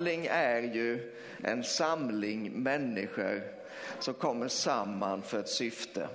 [0.00, 1.12] Församling är ju
[1.42, 3.42] en samling människor
[3.98, 6.08] som kommer samman för ett syfte,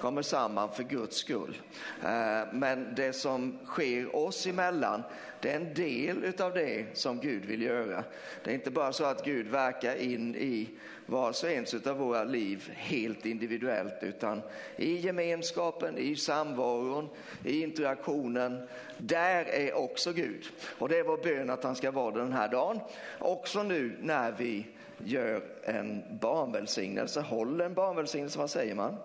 [0.00, 1.56] kommer samman för Guds skull.
[2.04, 5.02] Eh, men det som sker oss emellan,
[5.40, 8.04] det är en del av det som Gud vill göra.
[8.44, 10.68] Det är inte bara så att Gud verkar in i
[11.06, 14.42] vars och ens av våra liv helt individuellt, utan
[14.76, 17.08] i gemenskapen, i samvaron,
[17.44, 20.44] i interaktionen, där är också Gud.
[20.78, 22.80] Och det är vår bön att han ska vara den här dagen.
[23.18, 24.66] Också nu när vi
[24.98, 28.96] gör en barnvälsignelse, håller en barnvälsignelse, vad säger man?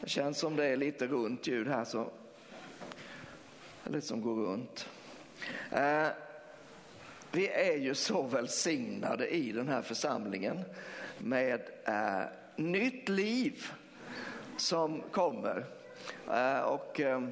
[0.00, 2.10] Det känns som det är lite runt ljud här, så
[3.84, 4.88] lite som går runt.
[5.70, 6.08] Eh,
[7.32, 10.64] vi är ju så välsignade i den här församlingen
[11.18, 12.22] med eh,
[12.56, 13.66] nytt liv
[14.56, 15.64] som kommer.
[16.32, 17.22] Eh, och eh,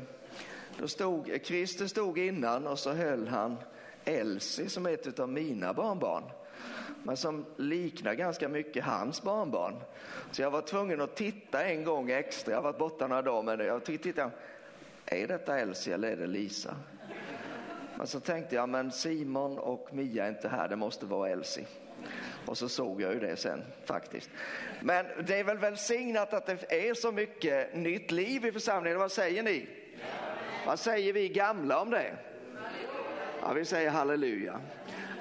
[0.79, 3.57] då stod, Christer stod innan och så höll han
[4.09, 6.25] Elsie som är ett av mina barnbarn
[7.03, 9.75] men som liknar ganska mycket hans barnbarn.
[10.31, 13.57] Så jag var tvungen att titta en gång extra, jag har varit borta några dagar,
[13.57, 14.31] men jag tittade,
[15.07, 16.77] är detta Elsie eller är det Lisa?
[17.97, 21.67] Men så tänkte jag, men Simon och Mia är inte här, det måste vara Elsie.
[22.47, 24.31] Och så såg jag ju det sen faktiskt.
[24.81, 29.13] Men det är väl välsignat att det är så mycket nytt liv i församlingen, vad
[29.13, 29.69] säger ni?
[30.67, 32.17] Vad säger vi gamla om det?
[33.43, 34.61] Ja, vi säger halleluja.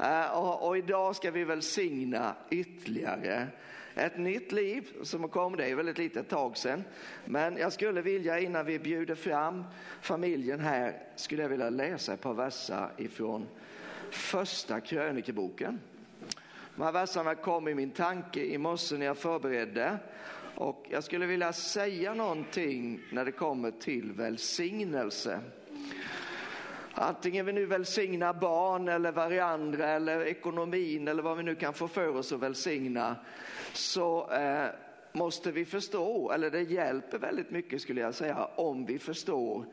[0.02, 3.48] Eh, och, och, idag ska vi välsigna ytterligare
[3.96, 6.84] ett nytt liv som kom, det är väl ett litet tag sedan.
[7.26, 9.64] Men jag skulle vilja innan vi bjuder fram
[10.02, 13.48] familjen här, skulle jag vilja läsa ett par verser ifrån
[14.12, 15.80] första krönikeboken.
[16.76, 19.98] De här verserna kom i min tanke i morse när jag förberedde
[20.56, 25.40] och jag skulle vilja säga någonting när det kommer till välsignelse.
[27.00, 31.88] Antingen vi nu välsignar barn eller varandra eller ekonomin eller vad vi nu kan få
[31.88, 33.16] för oss att välsigna
[33.74, 34.66] så eh,
[35.12, 39.66] måste vi förstå, eller det hjälper väldigt mycket skulle jag säga, om vi förstår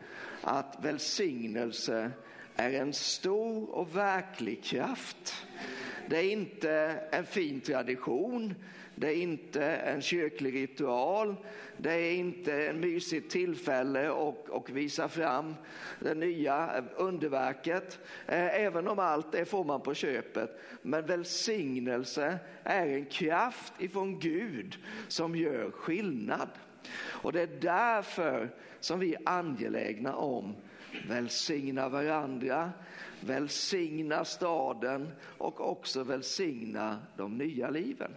[0.43, 2.11] att välsignelse
[2.57, 5.47] är en stor och verklig kraft.
[6.09, 6.71] Det är inte
[7.11, 8.55] en fin tradition,
[8.95, 11.37] det är inte en kyrklig ritual,
[11.77, 15.55] det är inte ett mysigt tillfälle och, och visa fram
[16.01, 17.99] det nya underverket.
[18.27, 20.61] Eh, även om allt det får man på köpet.
[20.83, 24.77] Men välsignelse är en kraft ifrån Gud
[25.09, 26.49] som gör skillnad.
[26.97, 28.51] Och det är därför
[28.81, 30.55] som vi är angelägna om
[31.09, 32.73] välsigna varandra,
[33.21, 38.11] välsigna staden och också välsigna de nya liven.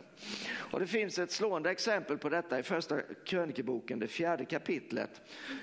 [0.55, 5.21] Och det finns ett slående exempel på detta i första krönikeboken, det fjärde kapitlet.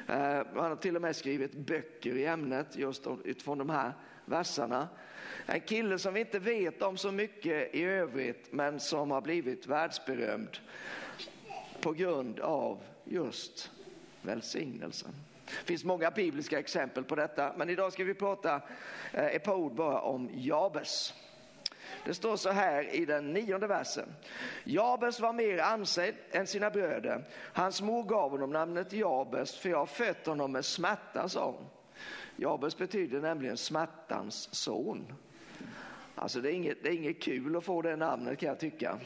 [0.09, 3.93] Eh, Man har till och med skrivit böcker i ämnet just utifrån de här
[4.25, 4.89] verserna.
[5.47, 9.67] En kille som vi inte vet om så mycket i övrigt men som har blivit
[9.67, 10.59] världsberömd
[11.81, 13.71] på grund av just
[14.23, 15.15] välsignelsen.
[15.45, 18.61] Det finns många bibliska exempel på detta, men idag ska vi prata
[19.13, 21.15] eh, ett par ord bara om Jabes.
[22.05, 24.15] Det står så här i den nionde versen.
[24.65, 27.25] Jabes var mer ansedd än sina bröder.
[27.53, 31.67] Hans mor gav honom namnet Jabes för jag har fött honom med smärta, sa hon.
[32.37, 35.13] Jabes betyder nämligen smärtans son.
[36.15, 38.99] Alltså det är, inget, det är inget kul att få det namnet kan jag tycka.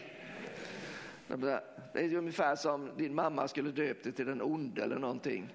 [1.27, 1.61] Det
[1.95, 5.55] är ungefär som din mamma skulle döpt dig till den onde eller någonting.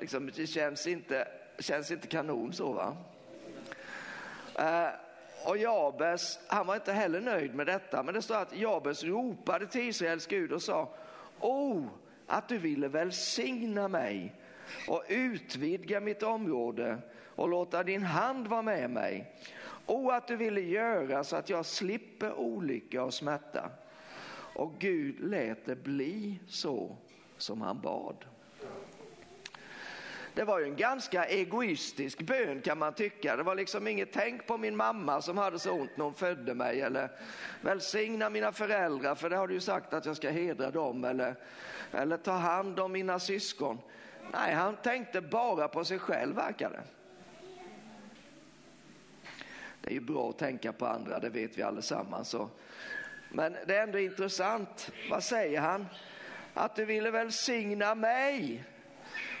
[0.00, 1.28] Liksom, det känns inte,
[1.58, 2.96] känns inte kanon så va.
[4.54, 4.88] Eh,
[5.44, 9.66] och Jabes, han var inte heller nöjd med detta, men det står att Jabes ropade
[9.66, 10.94] till Israels Gud och sa,
[11.40, 11.88] O,
[12.26, 14.34] att du ville välsigna mig
[14.88, 19.34] och utvidga mitt område och låta din hand vara med mig.
[19.86, 23.70] O, att du ville göra så att jag slipper olycka och smärta.
[24.54, 26.96] Och Gud lät det bli så
[27.36, 28.24] som han bad.
[30.38, 33.36] Det var ju en ganska egoistisk bön kan man tycka.
[33.36, 36.54] Det var liksom inget tänk på min mamma som hade så ont när hon födde
[36.54, 37.08] mig eller
[37.60, 41.34] välsigna mina föräldrar för det har du ju sagt att jag ska hedra dem eller,
[41.92, 43.78] eller ta hand om mina syskon.
[44.32, 46.82] Nej, han tänkte bara på sig själv verkar det.
[49.80, 52.28] Det är ju bra att tänka på andra, det vet vi allesammans.
[52.28, 52.48] Så.
[53.28, 54.92] Men det är ändå intressant.
[55.10, 55.86] Vad säger han?
[56.54, 58.64] Att du ville välsigna mig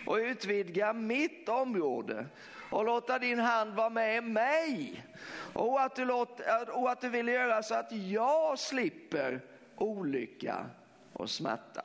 [0.06, 2.26] och utvidga mitt område
[2.70, 5.04] och låta din hand vara med mig.
[5.52, 9.40] Och att, du låt, och att du vill göra så att jag slipper
[9.76, 10.66] olycka
[11.12, 11.82] och smärta.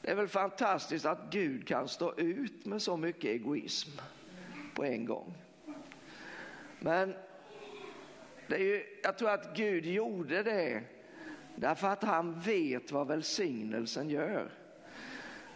[0.00, 3.90] Det är väl fantastiskt att Gud kan stå ut med så mycket egoism
[4.74, 5.34] på en gång.
[6.80, 7.14] Men
[8.46, 10.82] det är ju, jag tror att Gud gjorde det
[11.56, 14.50] därför att han vet vad välsignelsen gör.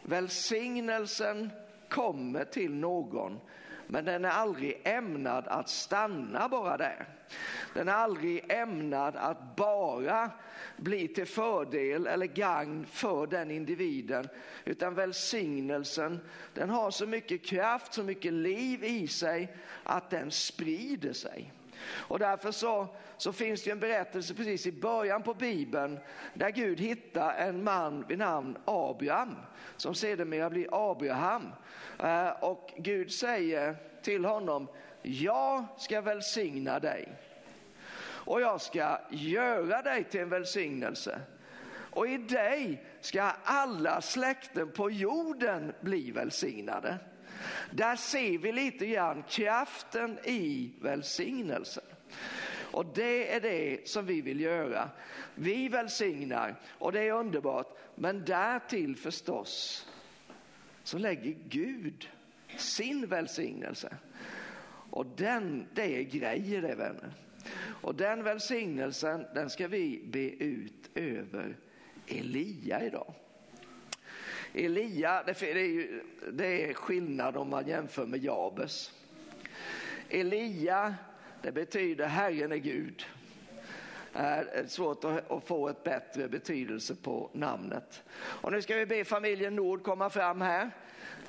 [0.08, 1.50] Välsignelsen
[1.88, 3.40] kommer till någon
[3.87, 7.08] men den är aldrig ämnad att stanna bara där.
[7.75, 10.31] Den är aldrig ämnad att bara
[10.76, 14.28] bli till fördel eller gagn för den individen.
[14.64, 16.20] Utan välsignelsen
[16.55, 21.52] den har så mycket kraft, så mycket liv i sig att den sprider sig.
[21.86, 25.98] Och därför så, så finns det en berättelse precis i början på Bibeln
[26.34, 29.36] där Gud hittar en man vid namn Abraham
[29.76, 31.52] som sedermera blir Abraham.
[31.98, 34.69] Eh, och Gud säger till honom,
[35.02, 37.12] jag ska välsigna dig
[38.28, 41.20] och jag ska göra dig till en välsignelse.
[41.90, 46.98] Och i dig ska alla släkten på jorden bli välsignade.
[47.70, 51.85] Där ser vi lite grann kraften i välsignelsen.
[52.70, 54.90] Och det är det som vi vill göra.
[55.35, 57.79] Vi välsignar och det är underbart.
[57.94, 59.87] Men därtill förstås
[60.82, 62.08] så lägger Gud
[62.56, 63.96] sin välsignelse.
[64.91, 67.12] Och den, det är grejer det vänner.
[67.61, 71.56] Och den välsignelsen den ska vi be ut över
[72.06, 73.14] Elia idag.
[74.54, 76.02] Elia, det är, ju,
[76.32, 78.92] det är skillnad om man jämför med Jabes.
[80.08, 80.94] Elia,
[81.42, 83.06] det betyder Herren är Gud.
[84.12, 88.02] Det är svårt att få ett bättre betydelse på namnet.
[88.18, 90.70] Och nu ska vi be familjen Nord komma fram här.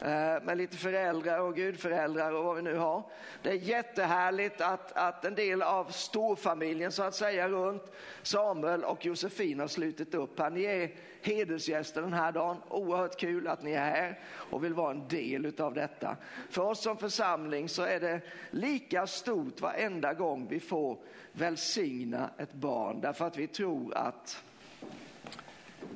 [0.01, 3.03] Eh, med lite föräldrar och gudföräldrar och vad vi nu har.
[3.41, 7.91] Det är jättehärligt att, att en del av storfamiljen så att säga runt
[8.21, 10.49] Samuel och Josefin har slutit upp här.
[10.49, 10.91] Ni är
[11.21, 12.57] hedersgäster den här dagen.
[12.69, 16.17] Oerhört kul att ni är här och vill vara en del av detta.
[16.49, 18.21] För oss som församling så är det
[18.51, 20.97] lika stort varenda gång vi får
[21.31, 24.43] välsigna ett barn därför att vi tror att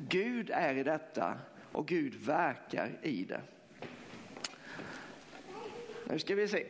[0.09, 1.33] Gud är i detta
[1.71, 3.41] och Gud verkar i det.
[6.09, 6.65] Nu ska vi se.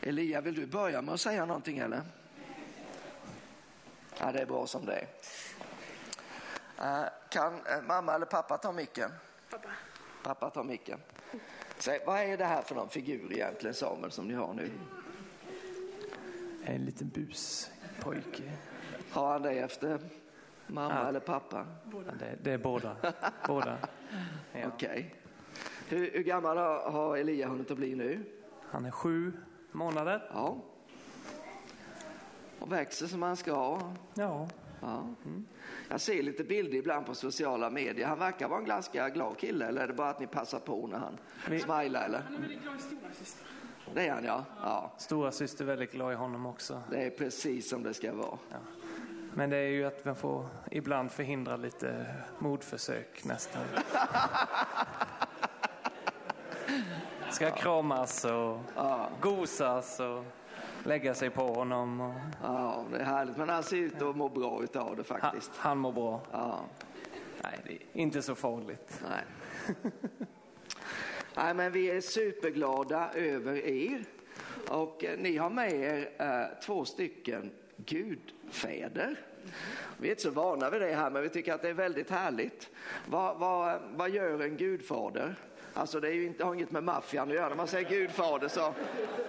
[0.00, 2.02] Elia, vill du börja med att säga någonting eller?
[4.20, 5.06] Ja, det är bra som det är.
[6.78, 9.10] Eh, kan eh, mamma eller pappa ta micken?
[9.50, 9.68] Pappa.
[10.22, 10.98] Pappa tar micken.
[11.78, 14.70] Säg, vad är det här för någon figur egentligen Samuel som ni har nu?
[16.64, 18.52] En liten buspojke.
[19.10, 20.00] Har han det efter
[20.66, 21.08] mamma Ja.
[21.08, 21.66] eller pappa?
[21.92, 22.96] Ja, det, det är båda.
[23.46, 23.78] båda.
[24.52, 24.66] Ja.
[24.74, 25.14] Okej.
[25.92, 28.24] Hur, hur gammal har, har Elia hunnit att bli nu?
[28.70, 29.32] Han är sju
[29.72, 30.30] månader.
[30.34, 30.56] Ja.
[32.58, 33.80] Och växer som han ska.
[34.14, 34.48] Ja,
[34.80, 35.04] Ja.
[35.88, 38.06] Jag ser lite bilder ibland på sociala medier.
[38.06, 40.86] Han verkar vara en ganska glad kille eller är det bara att ni passar på
[40.86, 41.18] när han
[41.48, 42.18] Vi- smilar eller?
[42.20, 43.46] Han är väldigt glad i stora syster.
[43.94, 44.44] Det är han ja.
[44.62, 44.92] ja.
[44.98, 46.82] stora syster är väldigt glad i honom också.
[46.90, 48.38] Det är precis som det ska vara.
[49.34, 52.06] Men det är ju att man får ibland förhindra lite
[52.38, 53.62] mordförsök nästan.
[57.30, 58.58] Ska kramas och
[59.20, 60.24] gosas och
[60.84, 62.00] lägga sig på honom.
[62.00, 63.36] Och Ja, det är härligt.
[63.36, 65.50] Men han ser ut att må bra utav det han, faktiskt.
[65.56, 66.20] han mår bra.
[66.32, 66.60] Ja,
[67.42, 69.00] Nej, det är inte så farligt.
[69.08, 69.24] nej.
[71.36, 74.04] nej, men vi är superglada över er.
[74.68, 79.16] Och eh, ni har med er eh, två stycken gudfäder.
[79.98, 82.10] Vi är inte så vana vid det här, men vi tycker att det är väldigt
[82.10, 82.70] härligt.
[83.06, 85.36] Vad, vad, vad gör en gudfader?
[85.74, 87.48] Alltså det är ju inte, har inget med maffian att göra.
[87.48, 88.74] När man säger gudfader så,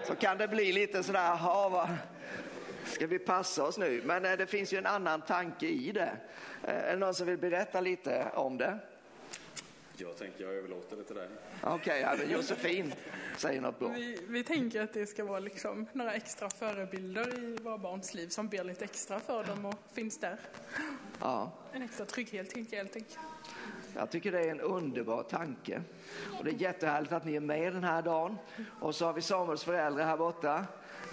[0.07, 1.89] så kan det bli lite sådär, "Jaha, vad,
[2.85, 4.01] ska vi passa oss nu?
[4.05, 6.11] Men eh, det finns ju en annan tanke i det.
[6.63, 8.79] Eh, Är det någon som vill berätta lite om det?
[9.97, 11.27] Jag tänker jag överlåter det till dig.
[11.63, 12.93] Okej, ja, men Josefin
[13.37, 13.87] säger något bra.
[13.89, 18.27] Vi, vi tänker att det ska vara liksom några extra förebilder i våra barns liv
[18.27, 20.37] som ber lite extra för dem och finns där.
[21.19, 21.51] Ja.
[21.73, 23.17] En extra trygghet helt enkelt.
[23.95, 25.81] Jag tycker det är en underbar tanke.
[26.39, 28.37] Och det är jättehärligt att ni är med den här dagen.
[28.79, 30.65] Och så har vi Samuels föräldrar här borta.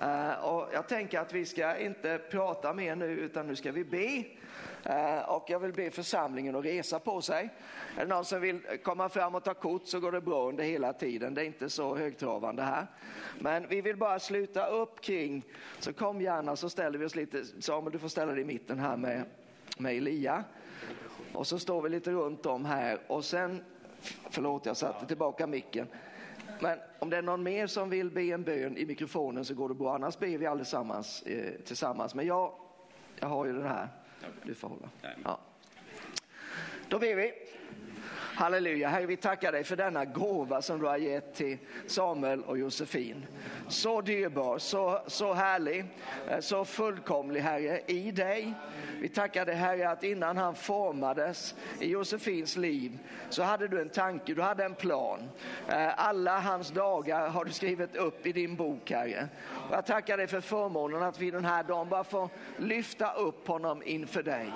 [0.02, 3.84] Eh, och jag tänker att vi ska inte prata mer nu utan nu ska vi
[3.84, 4.24] be.
[4.84, 7.48] Eh, och jag vill be församlingen att resa på sig.
[7.96, 10.64] Är det någon som vill komma fram och ta kort så går det bra under
[10.64, 11.34] hela tiden.
[11.34, 12.86] Det är inte så högtravande här.
[13.38, 15.44] Men vi vill bara sluta upp kring,
[15.78, 17.44] så kom gärna så ställer vi oss lite.
[17.44, 19.24] Samuel du får ställa dig i mitten här med,
[19.78, 20.44] med Elia.
[21.32, 23.64] Och så står vi lite runt om här och sen,
[24.30, 25.86] förlåt jag satte tillbaka micken.
[26.60, 29.68] Men om det är någon mer som vill be en bön i mikrofonen så går
[29.68, 32.14] det bra, annars ber vi allesammans eh, tillsammans.
[32.14, 32.52] Men jag,
[33.20, 33.88] jag har ju den här,
[34.42, 34.88] du får hålla.
[35.24, 35.38] Ja.
[36.88, 37.32] Då ber vi.
[38.40, 38.88] Halleluja.
[38.88, 43.26] Herre, vi tackar dig för denna gåva som du har gett till Samuel och Josefin.
[43.68, 45.84] Så dyrbar, så, så härlig,
[46.28, 48.54] eh, så fullkomlig Herre i dig.
[49.00, 52.98] Vi tackar dig Herre att innan han formades i Josefins liv
[53.30, 55.20] så hade du en tanke, du hade en plan.
[55.68, 59.28] Eh, alla hans dagar har du skrivit upp i din bok Herre.
[59.68, 63.48] Och jag tackar dig för förmånen att vi den här dagen bara får lyfta upp
[63.48, 64.52] honom inför dig.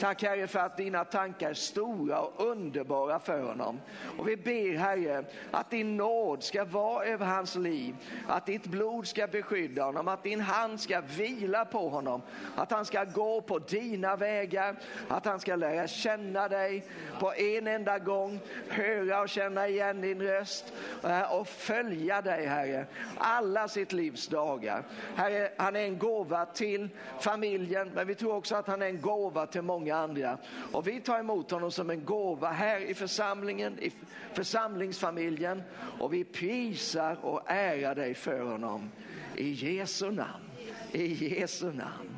[0.00, 3.80] Tack Herre för att dina tankar är stora och underbara för honom.
[4.18, 7.94] Och vi ber Herre att din nåd ska vara över hans liv,
[8.28, 12.22] att ditt blod ska beskydda honom, att din hand ska vila på honom,
[12.56, 14.76] att han ska gå på dina vägar,
[15.08, 16.84] att han ska lära känna dig
[17.20, 20.72] på en enda gång, höra och känna igen din röst
[21.04, 22.86] eh, och följa dig Herre
[23.18, 24.84] alla sitt livs dagar.
[25.16, 26.88] Herre, han är en gåva till
[27.20, 30.38] familjen, men vi tror också att han är en gåva till många många andra.
[30.72, 33.92] Och vi tar emot honom som en gåva här i församlingen, i
[34.32, 35.62] församlingsfamiljen.
[35.98, 38.90] Och vi prisar och ärar dig för honom.
[39.36, 40.44] I Jesu namn.
[40.92, 42.16] I Jesu namn.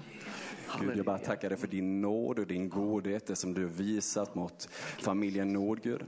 [0.80, 4.34] Gud, jag bara tackar dig för din nåd och din godhet, det som du visat
[4.34, 4.68] mot
[4.98, 6.04] familjen Nord, Gud.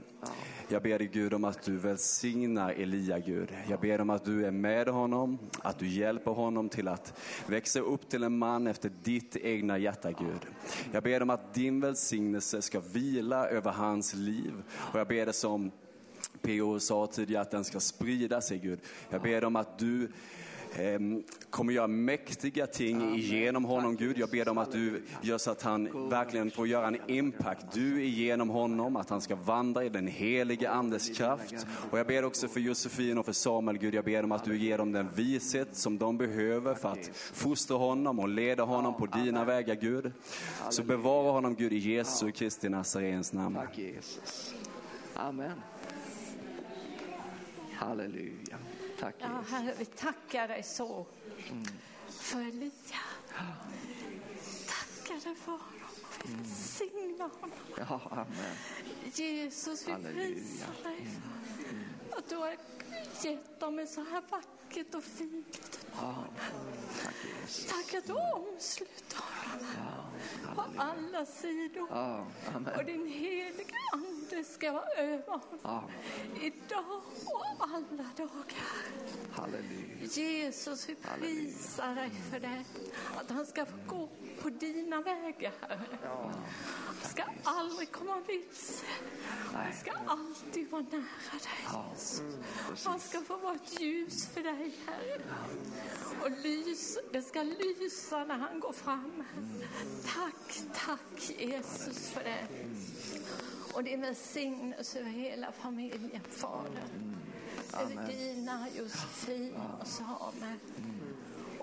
[0.67, 3.53] Jag ber dig Gud om att du välsignar Elia, Gud.
[3.69, 7.79] Jag ber om att du är med honom, att du hjälper honom till att växa
[7.79, 10.45] upp till en man efter ditt egna hjärta, Gud.
[10.91, 14.53] Jag ber om att din välsignelse ska vila över hans liv.
[14.71, 15.71] Och jag ber det som
[16.41, 16.79] P.O.
[16.79, 18.79] sa tidigare, att den ska sprida sig, Gud.
[19.09, 20.11] Jag ber om att du
[21.49, 24.17] kommer göra mäktiga ting genom honom, Gud.
[24.17, 27.65] Jag ber om att du gör så att han verkligen får göra en impact.
[27.73, 31.65] Du genom honom, att han ska vandra i den helige Andes kraft.
[31.91, 33.93] Och jag ber också för Josefin och för Samuel, Gud.
[33.93, 37.77] Jag ber om att du ger dem den vishet som de behöver för att fostra
[37.77, 40.11] honom och leda honom på dina vägar, Gud.
[40.69, 43.55] Så bevara honom, Gud, i Jesu Kristi Nazarens namn.
[43.55, 44.53] Tack Jesus.
[45.15, 45.61] Amen.
[47.73, 48.57] Halleluja.
[48.99, 51.05] Tack Ja, Herre, vi tackar dig så
[52.07, 52.71] för Elia.
[54.67, 55.65] Tackar dig för honom.
[56.25, 57.57] Vi välsignar honom.
[57.77, 58.55] Ja, amen.
[59.13, 60.25] Jesus, vi Halleluja.
[60.35, 61.68] prisar dig för
[62.17, 62.55] att du har
[63.21, 66.27] gett dem ett så här vackert och fint barn.
[67.03, 67.15] Tack.
[67.69, 71.87] Tack att du omsluter honom på alla sidor.
[71.89, 72.25] Ja,
[72.77, 75.83] Och din heliga Ande ska vara över honom Ja,
[76.41, 78.45] idag och alla dagar.
[79.31, 80.05] halleluja.
[80.05, 82.63] Jesus, vi prisar dig för det.
[83.17, 84.09] Att han ska få gå
[84.41, 85.87] på dina vägar, Herre.
[86.85, 88.85] Han ska aldrig komma vilse.
[89.53, 91.01] Han ska alltid vara nära
[91.31, 91.65] dig,
[91.99, 92.85] Jesus.
[92.85, 95.21] Han ska få vara ett ljus för dig, Herre.
[96.21, 99.23] Och lys, det ska lysa när han går fram.
[100.05, 102.47] Tack, tack Jesus för det.
[103.73, 106.83] Och din välsignelse över hela familjen, Fader.
[107.73, 110.59] Över dina, Josefin och Samuel.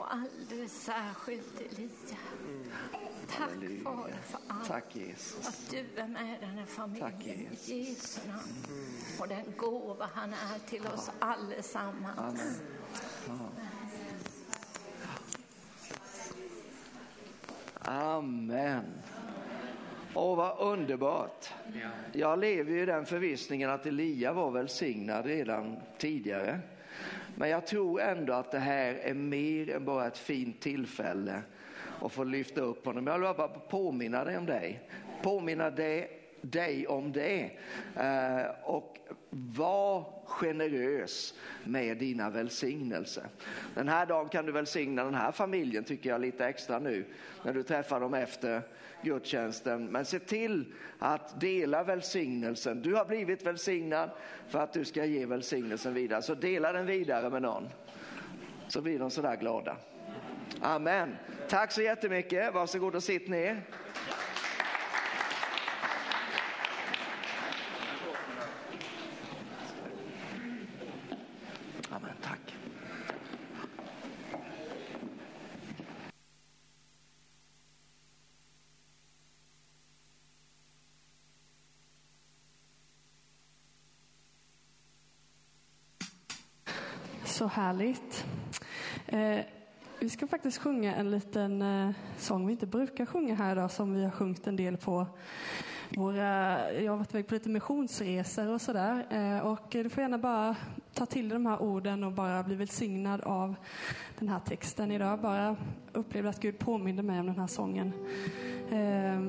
[0.06, 1.88] Och alldeles särskilt Elia.
[3.28, 3.50] Tack
[3.84, 4.68] Fader för allt.
[4.68, 5.48] Tack Jesus.
[5.48, 7.68] Att du är med den här familjen Tack, i Jesus.
[7.68, 8.40] Jesu namn.
[9.20, 12.60] Och den gåva han är till oss allesammans.
[13.28, 13.50] Amen.
[17.78, 18.84] Amen.
[20.14, 21.50] Åh, vad underbart.
[22.12, 26.60] Jag lever ju i den förvissningen att Elia var välsignad redan tidigare.
[27.38, 31.42] Men jag tror ändå att det här är mer än bara ett fint tillfälle
[32.02, 33.06] att få lyfta upp honom.
[33.06, 34.88] Jag vill bara påminna dig om dig.
[35.22, 37.50] Påminna dig, dig om det.
[37.96, 38.98] Eh, och
[39.36, 43.24] var generös med dina välsignelser.
[43.74, 47.04] Den här dagen kan du välsigna den här familjen tycker jag lite extra nu
[47.42, 48.62] när du träffar dem efter
[49.02, 49.86] gudstjänsten.
[49.86, 52.82] Men se till att dela välsignelsen.
[52.82, 54.10] Du har blivit välsignad
[54.48, 56.22] för att du ska ge välsignelsen vidare.
[56.22, 57.68] Så dela den vidare med någon.
[58.68, 59.76] Så blir de sådär glada.
[60.60, 61.16] Amen.
[61.48, 62.54] Tack så jättemycket.
[62.54, 63.62] Varsågod och sitt ner.
[87.56, 88.26] härligt.
[89.06, 89.38] Eh,
[90.00, 93.94] vi ska faktiskt sjunga en liten eh, sång vi inte brukar sjunga här idag som
[93.94, 95.06] vi har sjungit en del på
[95.96, 99.06] våra, jag har varit iväg på lite missionsresor och sådär.
[99.10, 100.56] Eh, och du får gärna bara
[100.94, 103.54] ta till dig de här orden och bara bli välsignad av
[104.18, 105.20] den här texten idag.
[105.20, 105.56] Bara
[105.92, 107.92] upplevde att Gud påminde mig om den här sången.
[108.70, 109.20] Eh,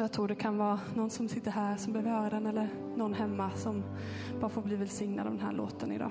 [0.00, 3.14] jag tror det kan vara någon som sitter här som behöver höra den eller någon
[3.14, 3.82] hemma som
[4.40, 6.10] bara får bli välsignad av den här låten idag.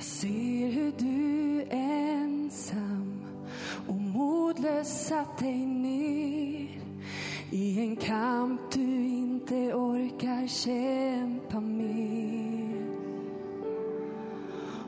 [0.00, 3.24] Jag ser hur du ensam
[3.88, 6.68] och modlös satt dig ner
[7.50, 12.82] i en kamp du inte orkar kämpa med.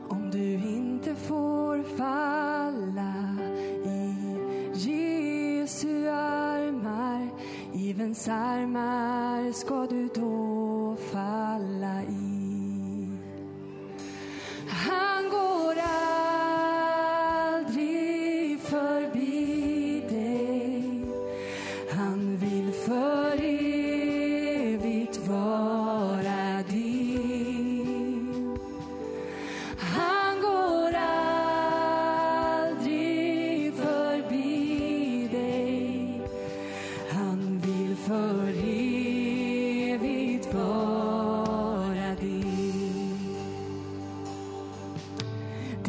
[0.09, 3.39] Om du inte får falla
[3.85, 4.15] i
[4.75, 7.29] Jesu armar,
[7.73, 12.32] givens armar ska du då falla i.
[14.85, 15.62] 看过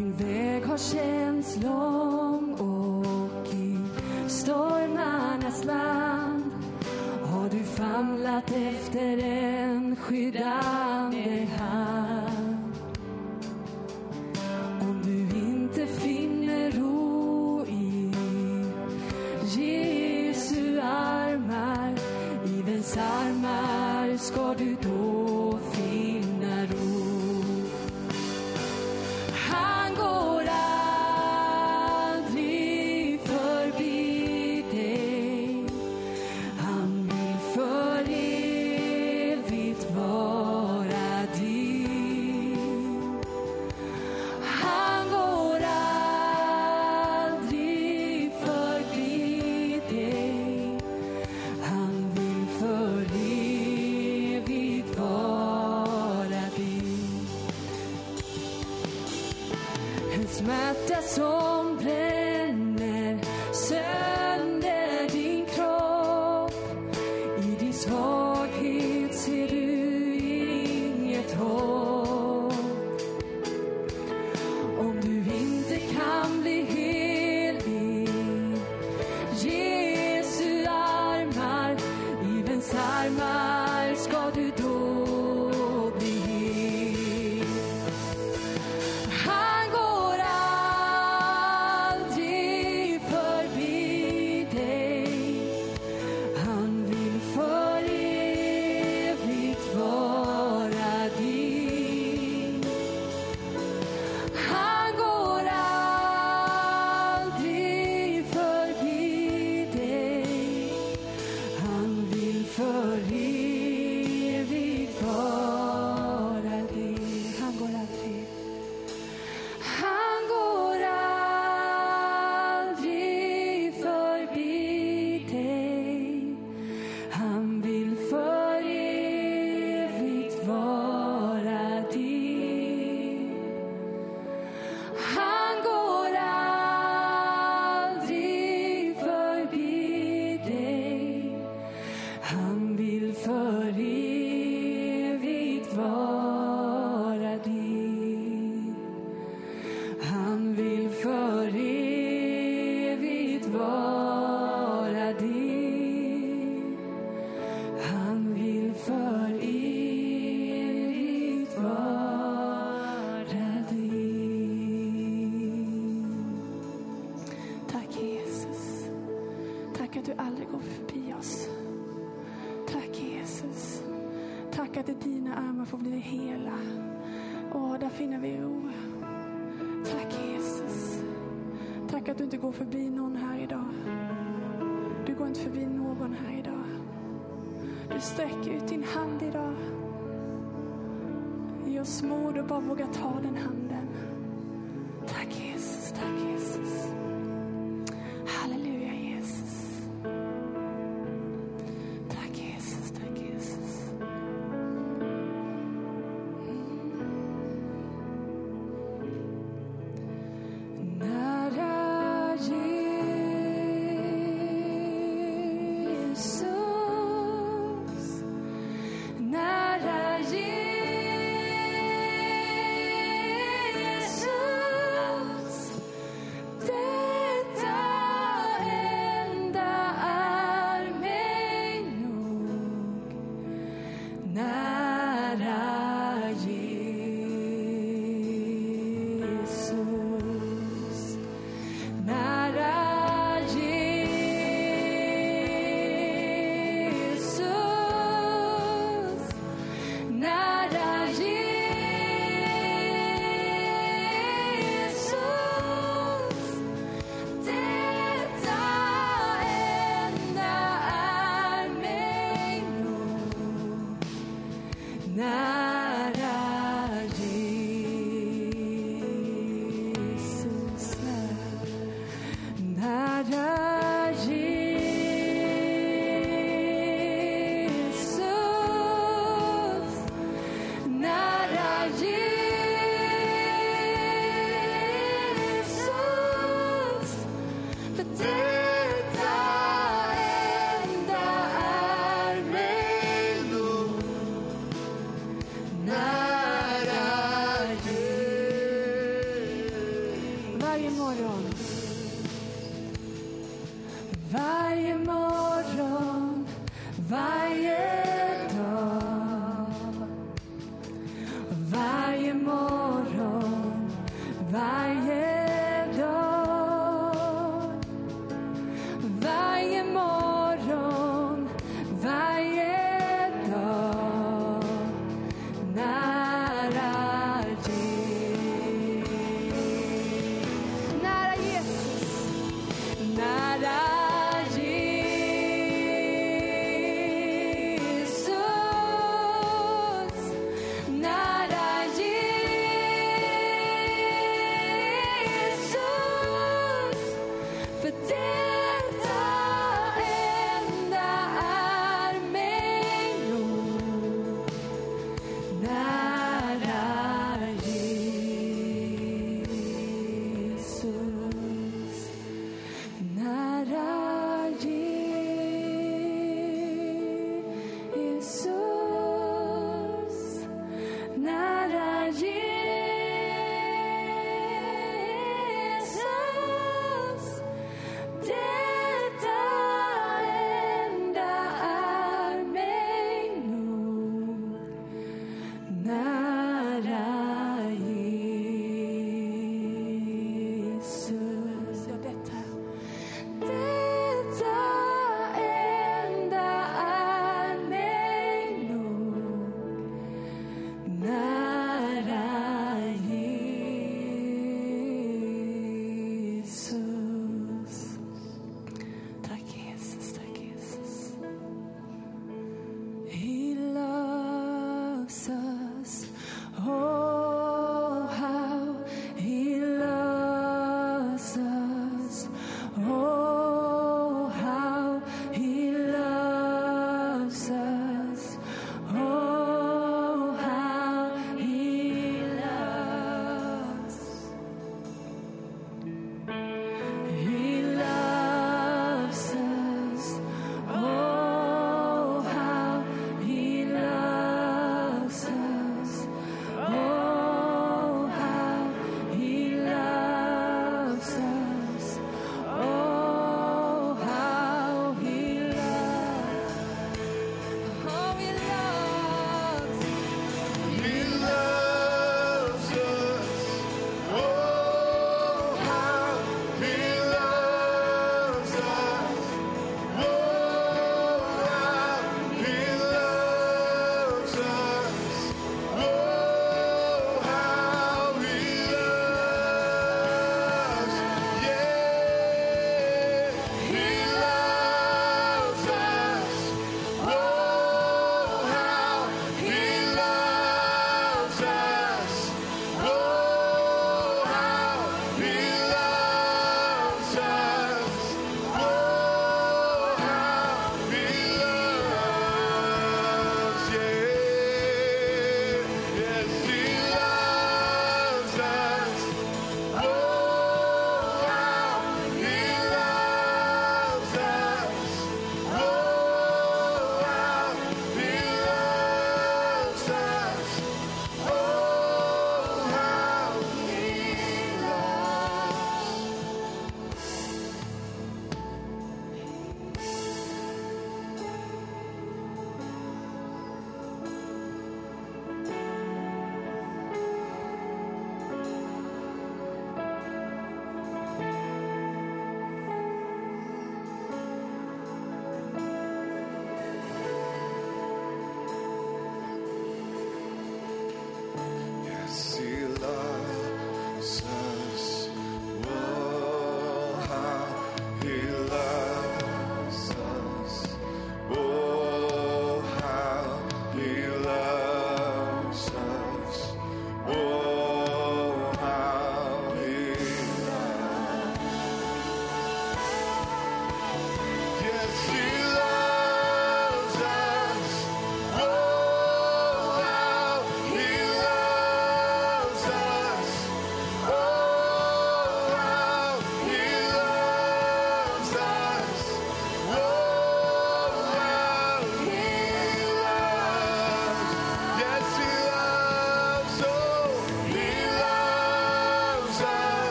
[0.00, 3.78] Din väg har känts lång och i
[4.28, 6.50] stormarnas land.
[7.24, 11.19] Har du famlat efter en skyddande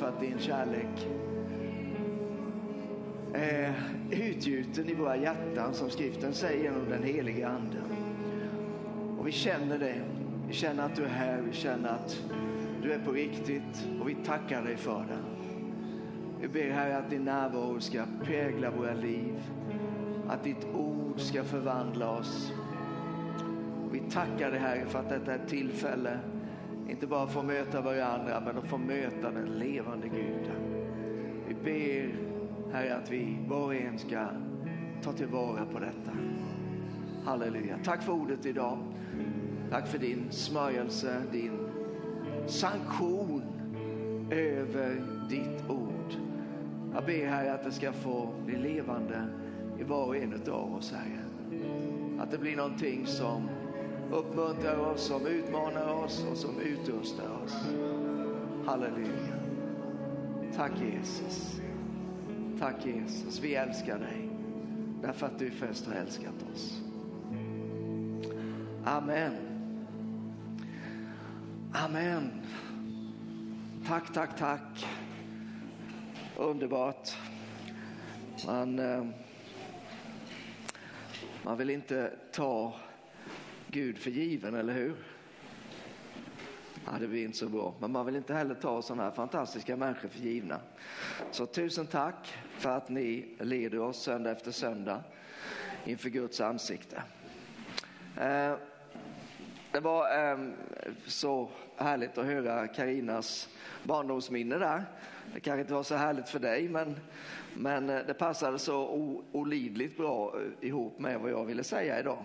[0.00, 1.08] för att din kärlek
[3.32, 3.74] är
[4.10, 7.92] utgjuten i våra hjärtan som skriften säger genom den heliga anden.
[9.18, 10.02] Och vi känner det.
[10.48, 11.40] Vi känner att du är här.
[11.40, 12.22] Vi känner att
[12.82, 15.46] du är på riktigt och vi tackar dig för det.
[16.40, 19.34] Vi ber här att din närvaro ska prägla våra liv.
[20.28, 22.52] Att ditt ord ska förvandla oss.
[23.92, 26.18] Vi tackar dig Herre för att detta är ett tillfälle,
[26.90, 30.86] inte bara för att möta varandra, men att få möta den levande Guden.
[31.48, 32.14] Vi ber
[32.72, 34.26] Herre att vi var och en ska
[35.02, 36.12] ta tillvara på detta.
[37.24, 37.78] Halleluja.
[37.84, 38.78] Tack för ordet idag.
[39.70, 41.58] Tack för din smörjelse, din
[42.46, 43.42] sanktion
[44.30, 46.14] över ditt ord.
[46.94, 49.24] Jag ber Herre att det ska få bli levande
[49.80, 51.24] i var och en av oss Herre.
[52.18, 53.48] Att det blir någonting som
[54.12, 57.54] uppmuntrar oss, som utmanar oss och som utrustar oss.
[58.66, 59.36] Halleluja.
[60.56, 61.60] Tack Jesus.
[62.58, 63.40] Tack Jesus.
[63.40, 64.28] Vi älskar dig
[65.02, 66.80] därför att du först har älskat oss.
[68.84, 69.36] Amen.
[71.72, 72.42] Amen.
[73.86, 74.86] Tack, tack, tack.
[76.36, 77.10] Underbart.
[78.46, 79.06] Man, eh,
[81.42, 82.74] man vill inte ta
[83.72, 84.94] Gud för given, eller hur?
[86.86, 87.74] Ja, det blir inte så bra.
[87.80, 90.60] Men man vill inte heller ta sådana här fantastiska människor för givna.
[91.30, 95.02] Så tusen tack för att ni leder oss söndag efter söndag
[95.84, 97.02] inför Guds ansikte.
[98.16, 98.54] Eh,
[99.72, 100.38] det var eh,
[101.06, 103.48] så härligt att höra Karinas
[103.82, 104.84] barndomsminne där.
[105.34, 106.96] Det kanske inte var så härligt för dig, men,
[107.54, 108.86] men eh, det passade så
[109.32, 112.24] olidligt bra eh, ihop med vad jag ville säga idag.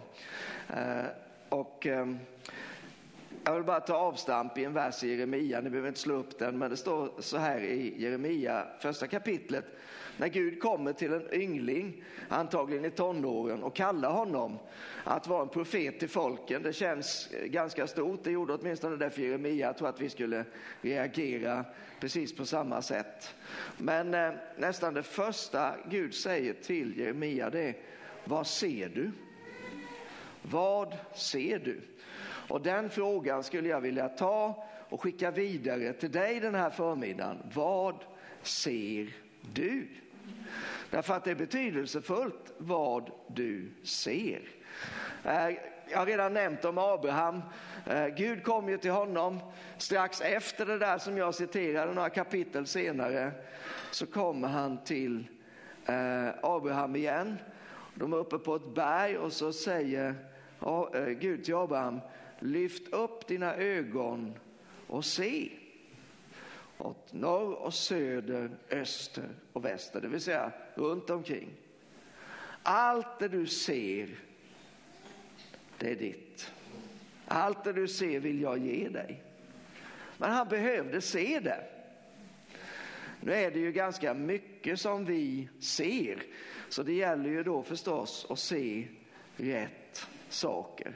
[0.70, 1.06] Eh,
[1.50, 2.20] och ehm,
[3.44, 6.40] jag vill bara ta avstamp i en vers i Jeremia, ni behöver inte slå upp
[6.40, 9.66] den, men det står så här i Jeremia, första kapitlet.
[10.18, 14.60] När Gud kommer till en yngling, antagligen i tonåren, och kallar honom
[15.04, 16.64] att vara en profet till folken.
[16.64, 19.66] Det känns ganska stort, det gjorde åtminstone det för Jeremia.
[19.68, 20.46] Jag tror att vi skulle
[20.82, 21.66] reagera
[22.00, 23.36] precis på samma sätt.
[23.78, 27.76] Men eh, nästan det första Gud säger till Jeremia det är,
[28.24, 29.12] vad ser du?
[30.52, 31.82] Vad ser du?
[32.50, 37.38] Och den frågan skulle jag vilja ta och skicka vidare till dig den här förmiddagen.
[37.54, 37.96] Vad
[38.42, 39.14] ser
[39.54, 39.88] du?
[40.90, 44.42] Därför att det är betydelsefullt vad du ser.
[45.24, 45.50] Eh,
[45.90, 47.42] jag har redan nämnt om Abraham.
[47.86, 49.40] Eh, Gud kom ju till honom
[49.78, 53.32] strax efter det där som jag citerade, några kapitel senare.
[53.92, 55.28] Så kommer han till
[55.86, 57.38] eh, Abraham igen.
[57.96, 60.16] De är uppe på ett berg och så säger
[60.62, 62.00] Eh, Gud till Abraham,
[62.40, 64.34] lyft upp dina ögon
[64.88, 65.52] och se
[66.78, 71.50] åt norr och söder, öster och väster, det vill säga runt omkring.
[72.64, 74.10] Allt det du ser,
[75.78, 76.52] det är ditt.
[77.28, 79.24] Allt det du ser vill jag ge dig.
[80.18, 81.64] Men han behövde se det.
[83.22, 86.24] Nu är det ju ganska mycket som vi ser,
[86.70, 88.88] så det gäller ju då förstås att se
[89.38, 89.85] rätt
[90.30, 90.94] saker.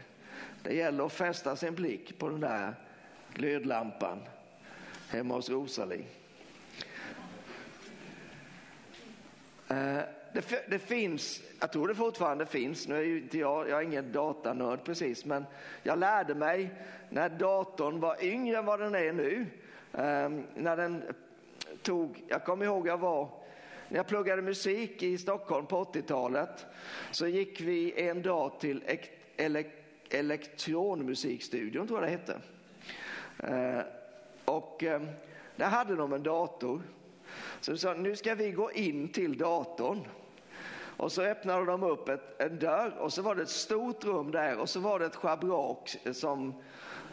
[0.64, 2.76] Det gäller att fästa sin blick på den där
[3.34, 4.20] glödlampan
[5.10, 6.06] hemma hos Rosalie.
[9.68, 10.00] Eh,
[10.34, 13.86] det, det, finns, jag tror det fortfarande finns, nu är ju inte jag, jag är
[13.86, 15.46] ingen datanörd precis, men
[15.84, 16.70] jag lärde mig
[17.10, 19.46] när datorn var yngre än vad den är nu.
[19.94, 21.04] Ehm, när den
[21.82, 23.30] tog, jag kommer ihåg jag var,
[23.90, 26.66] när jag pluggade musik i Stockholm på 80-talet
[27.12, 28.84] så gick vi en dag till
[30.10, 32.40] elektronmusikstudion, tror jag det hette.
[33.44, 33.82] Eh,
[34.46, 35.02] och eh,
[35.56, 36.82] där hade de en dator.
[37.60, 40.08] Så de sa, nu ska vi gå in till datorn.
[41.00, 44.32] Och så öppnade de upp ett, en dörr och så var det ett stort rum
[44.32, 46.54] där och så var det ett schabrak som,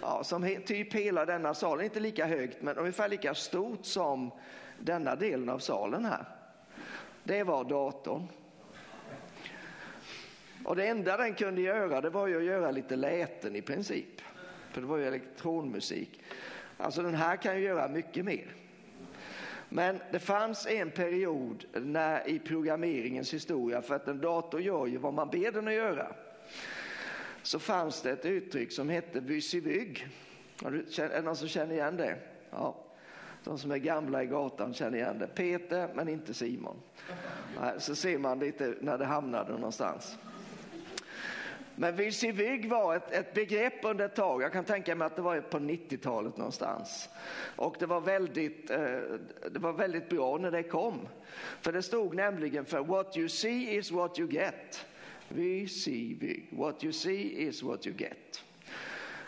[0.01, 4.31] ja, som typ hela denna salen, inte lika högt men ungefär lika stort som
[4.79, 6.25] denna delen av salen här.
[7.25, 8.29] Det var datorn.
[10.67, 14.21] Och det enda den kunde göra det var ju att göra lite läten i princip.
[14.71, 16.23] För det var ju elektronmusik.
[16.77, 18.55] Alltså den här kan ju göra mycket mer.
[19.69, 24.99] Men det fanns en period när, i programmeringens historia, för att en dator gör ju
[24.99, 26.13] vad man ber den att göra,
[27.43, 30.09] så fanns det ett uttryck som hette vyssivygg.
[30.65, 32.19] Är det någon som känner igen det?
[32.51, 32.77] Ja.
[33.45, 35.27] De som är gamla i gatan känner igen det.
[35.27, 36.77] Peter, men inte Simon.
[37.79, 40.19] Så ser man lite när det hamnade någonstans.
[41.79, 44.43] Men Vilsivig var ett, ett begrepp under ett tag.
[44.43, 47.09] Jag kan tänka mig att det var på 90-talet någonstans.
[47.57, 48.79] Och det var, väldigt, eh,
[49.51, 51.09] det var väldigt bra när det kom.
[51.61, 54.87] För det stod nämligen för what you see is what you get.
[55.29, 58.45] Visivig, what you see is what you get.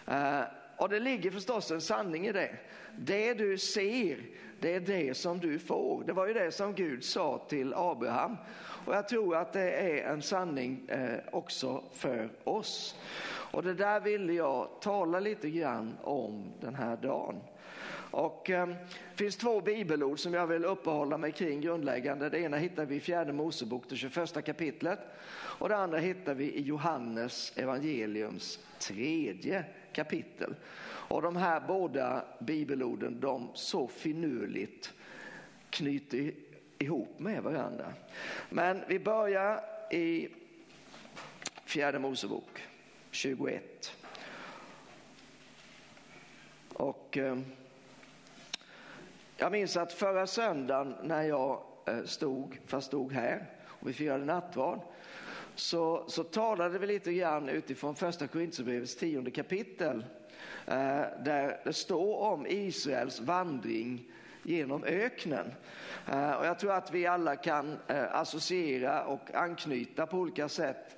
[0.07, 0.43] Eh,
[0.77, 2.57] och det ligger förstås en sanning i det.
[2.99, 4.19] Det du ser,
[4.61, 6.05] det är det som du får.
[6.07, 8.37] Det var ju det som Gud sa till Abraham.
[8.85, 12.97] Och jag tror att det är en sanning eh, också för oss.
[13.51, 17.41] Och det där ville jag tala lite grann om den här dagen.
[18.11, 18.77] Och eh, det
[19.15, 22.29] finns två bibelord som jag vill uppehålla mig kring grundläggande.
[22.29, 24.99] Det ena hittar vi i fjärde Mosebok, det 21 kapitlet.
[25.31, 30.55] Och det andra hittar vi i Johannes evangeliums tredje kapitel.
[31.09, 34.95] Och de här båda bibelorden, de så finurligt
[35.71, 36.33] knyter
[36.79, 37.95] ihop med varandra.
[38.49, 39.61] Men vi börjar
[39.91, 40.29] i
[41.65, 42.63] fjärde Mosebok
[43.11, 43.93] 21.
[46.73, 47.39] Och eh,
[49.37, 54.25] jag minns att förra söndagen när jag eh, stod, fast stod här och vi firade
[54.25, 54.81] nattvard
[55.55, 60.05] så, så talade vi lite grann utifrån första Korintierbrevets tionde kapitel
[60.67, 64.11] eh, där det står om Israels vandring
[64.49, 65.55] genom öknen.
[66.07, 70.97] Eh, och jag tror att vi alla kan eh, associera och anknyta på olika sätt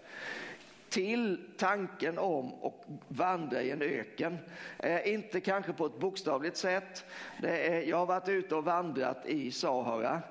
[0.89, 4.39] till tanken om att vandra i en öken.
[4.79, 7.05] Eh, inte kanske på ett bokstavligt sätt.
[7.43, 10.23] Är, jag har varit ute och vandrat i Sahara.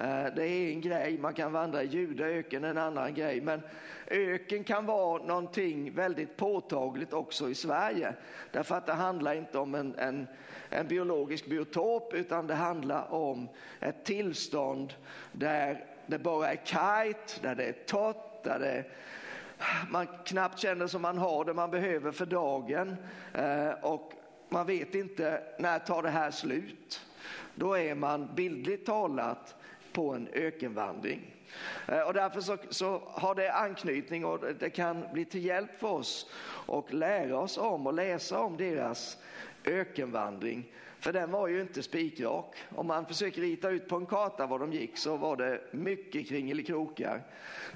[0.00, 3.40] Eh, det är en grej, man kan vandra i Judaöken en annan grej.
[3.40, 3.62] Men
[4.06, 8.14] öken kan vara någonting väldigt påtagligt också i Sverige.
[8.52, 10.26] Därför att det handlar inte om en, en
[10.74, 13.48] en biologisk biotop utan det handlar om
[13.80, 14.94] ett tillstånd
[15.32, 18.84] där det bara är kajt, där det är torrt, där det
[19.90, 22.96] man knappt känner som man har det man behöver för dagen
[23.34, 24.12] eh, och
[24.48, 27.06] man vet inte när tar det här slut.
[27.54, 29.54] Då är man bildligt talat
[29.94, 31.34] på en ökenvandring.
[31.88, 35.88] Eh, och därför så, så, har det anknytning och det kan bli till hjälp för
[35.88, 36.30] oss
[36.66, 39.18] och lära oss om och läsa om deras
[39.64, 40.72] ökenvandring.
[41.04, 42.56] För den var ju inte spikrak.
[42.74, 46.28] Om man försöker rita ut på en karta var de gick så var det mycket
[46.28, 47.22] kringelikrokar.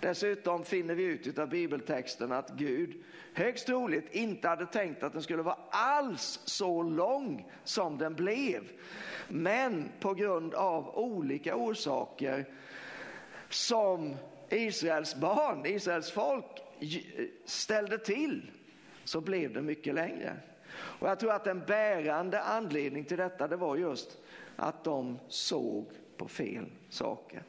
[0.01, 3.05] Dessutom finner vi ut av bibeltexten att Gud
[3.35, 8.62] högst troligt inte hade tänkt att den skulle vara alls så lång som den blev.
[9.29, 12.45] Men på grund av olika orsaker
[13.49, 14.16] som
[14.51, 16.62] Israels barn, Israels folk
[17.45, 18.51] ställde till
[19.05, 20.37] så blev det mycket längre.
[20.99, 24.19] Och jag tror att en bärande anledning till detta det var just
[24.57, 25.87] att de såg
[26.17, 27.43] på fel saker.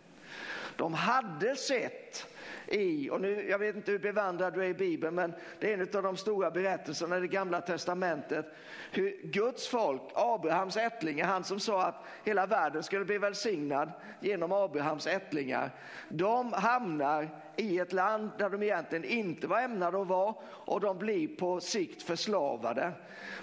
[0.75, 2.27] De hade sett
[2.67, 5.77] i, och nu, jag vet inte hur bevandrad du är i Bibeln, men det är
[5.77, 8.45] en av de stora berättelserna i det gamla testamentet.
[8.91, 14.51] Hur Guds folk, Abrahams ättlingar, han som sa att hela världen skulle bli välsignad genom
[14.51, 15.71] Abrahams ättlingar.
[16.09, 20.97] De hamnar i ett land där de egentligen inte var ämnade att vara och de
[20.97, 22.91] blir på sikt förslavade.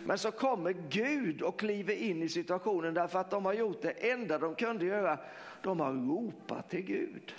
[0.04, 3.90] Men så kommer Gud och kliver in i situationen därför att de har gjort det
[3.90, 5.18] enda de kunde göra.
[5.62, 7.34] De har ropat till Gud.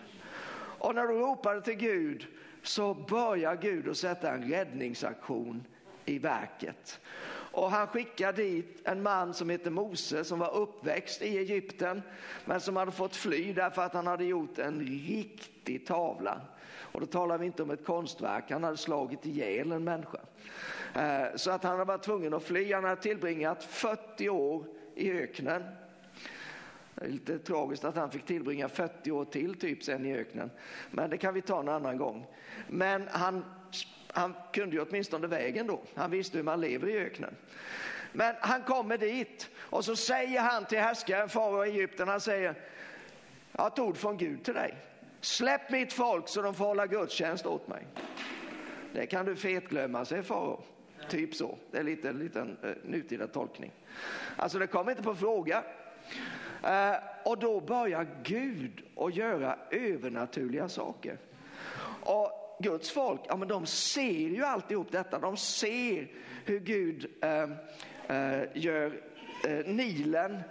[0.79, 2.27] Och när de ropade till Gud
[2.63, 5.63] så börjar Gud att sätta en räddningsaktion
[6.05, 6.99] i verket.
[7.51, 12.01] Och han skickar dit en man som heter Mose som var uppväxt i Egypten
[12.45, 16.41] men som hade fått fly därför att han hade gjort en riktig tavla.
[16.91, 20.19] Och då talar vi inte om ett konstverk, han hade slagit ihjäl en människa.
[20.93, 24.65] Eh, så att han hade varit tvungen att fly, han hade tillbringat 40 år
[24.95, 25.63] i öknen.
[26.99, 30.51] Det är lite tragiskt att han fick tillbringa 40 år till typ sen i öknen.
[30.91, 32.25] Men det kan vi ta en annan gång.
[32.67, 33.45] Men han,
[34.11, 35.81] han kunde ju åtminstone vägen då.
[35.95, 37.35] Han visste hur man lever i öknen.
[38.13, 42.55] Men han kommer dit och så säger han till härskaren, farao i Egypten, han säger
[43.51, 44.75] jag har ett ord från Gud till dig.
[45.21, 47.87] Släpp mitt folk så de får hålla gudstjänst åt mig.
[48.93, 50.63] Det kan du fetglömma, säger farao.
[51.09, 51.57] Typ så.
[51.71, 53.71] Det är lite en liten eh, nutida tolkning.
[54.35, 55.63] Alltså det kommer inte på fråga.
[56.67, 61.17] Eh, och då börjar Gud att göra övernaturliga saker.
[62.01, 65.19] Och Guds folk, ja men de ser ju alltihop detta.
[65.19, 66.07] De ser
[66.45, 69.01] hur Gud uh, gör
[69.65, 70.43] Nilen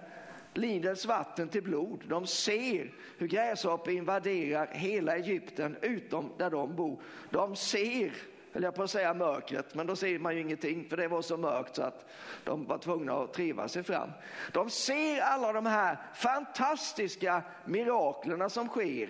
[0.57, 2.05] Nilens vatten till blod.
[2.09, 7.01] De ser hur gräshoppor invaderar hela Egypten utom där de bor.
[7.31, 8.13] De ser,
[8.57, 11.23] höll jag på att säga mörkret, men då ser man ju ingenting för det var
[11.23, 12.07] så mörkt så att
[12.45, 14.11] de var tvungna att triva sig fram.
[14.53, 19.09] De ser alla de här fantastiska miraklerna som sker.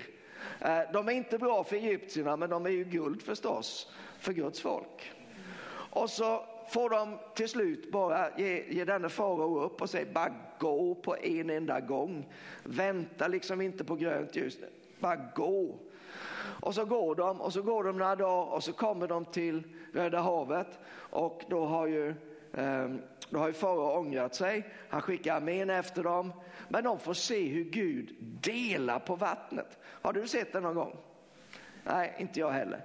[0.60, 4.60] Eh, de är inte bra för egyptierna men de är ju guld förstås för Guds
[4.60, 5.12] folk.
[5.90, 10.34] Och så får de till slut bara ge, ge denne farao upp och säga bara
[10.58, 12.32] gå på en enda gång.
[12.62, 14.58] Vänta liksom inte på grönt ljus,
[14.98, 15.78] bara gå.
[16.60, 19.62] Och så går de och så går de några dagar och så kommer de till
[19.92, 22.14] Röda havet och då har ju
[22.52, 22.88] eh,
[23.30, 24.68] då har ju farao ångrat sig.
[24.88, 26.32] Han skickar armén efter dem.
[26.68, 29.78] Men de får se hur Gud delar på vattnet.
[29.82, 30.96] Har du sett det någon gång?
[31.84, 32.80] Nej, inte jag heller.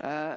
[0.00, 0.32] Eh,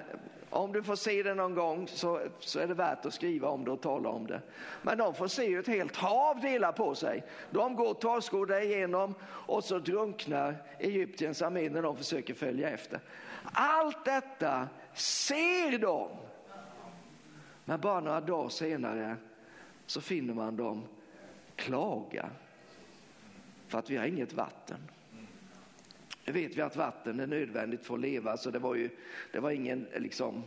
[0.55, 3.65] om du får se det någon gång så, så är det värt att skriva om
[3.65, 4.41] det och tala om det.
[4.81, 7.23] Men de får se hur ett helt hav delar på sig.
[7.51, 12.99] De går torrskodda igenom och så drunknar Egyptens armé när de försöker följa efter.
[13.43, 16.09] Allt detta ser de.
[17.65, 19.15] Men bara några dagar senare
[19.85, 20.83] så finner man dem
[21.55, 22.29] klaga
[23.67, 24.79] för att vi har inget vatten.
[26.25, 28.89] Nu vet vi att vatten är nödvändigt för att leva, så det var ju
[29.31, 30.43] det var ingen, liksom,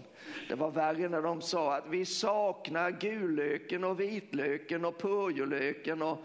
[0.48, 6.18] det var värre när de sa att vi saknar gullöken och vitlöken och purjolöken och,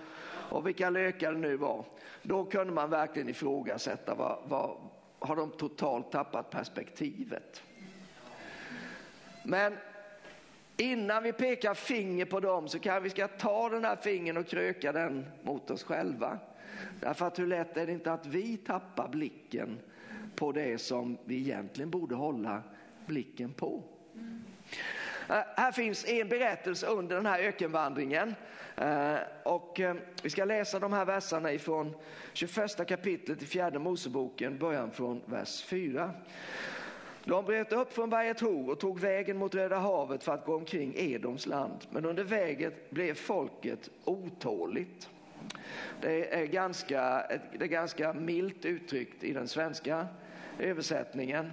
[0.50, 1.86] och vilka lökar det nu var.
[2.22, 4.78] Då kunde man verkligen ifrågasätta, vad, vad,
[5.20, 7.64] har de totalt tappat perspektivet?
[9.44, 9.78] Men
[10.78, 14.48] innan vi pekar finger på dem så kan vi ska ta den här fingern och
[14.48, 16.40] kröka den mot oss själva.
[17.00, 19.80] Därför att hur lätt är det inte att vi tappar blicken
[20.36, 22.64] på det som vi egentligen borde hålla
[23.06, 23.84] blicken på.
[25.30, 28.36] Eh, här finns en berättelse under den här ökenvandringen.
[28.78, 31.96] Eh, och eh, vi ska läsa de här verserna ifrån
[32.34, 36.12] 21 kapitlet i fjärde Moseboken, början från vers 4.
[37.26, 40.56] De bröt upp från berget Hor och tog vägen mot Röda havet för att gå
[40.56, 41.86] omkring Edoms land.
[41.90, 45.10] Men under vägen blev folket otåligt.
[46.02, 47.26] Det är ganska,
[47.58, 50.08] det är ganska milt uttryckt i den svenska
[50.60, 51.52] översättningen.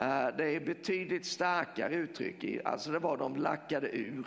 [0.00, 4.26] Eh, det är betydligt starkare uttryck, alltså det var de lackade ur,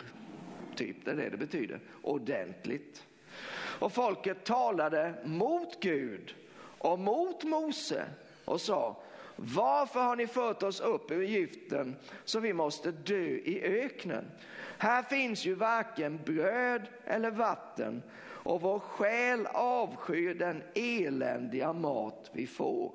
[0.74, 3.06] typ, det är det det betyder, ordentligt.
[3.78, 6.34] Och folket talade mot Gud
[6.78, 8.04] och mot Mose
[8.44, 9.02] och sa
[9.36, 14.24] varför har ni fört oss upp ur Egypten så vi måste dö i öknen?
[14.78, 18.02] Här finns ju varken bröd eller vatten
[18.44, 22.92] och vår själ avskyr den eländiga mat vi får.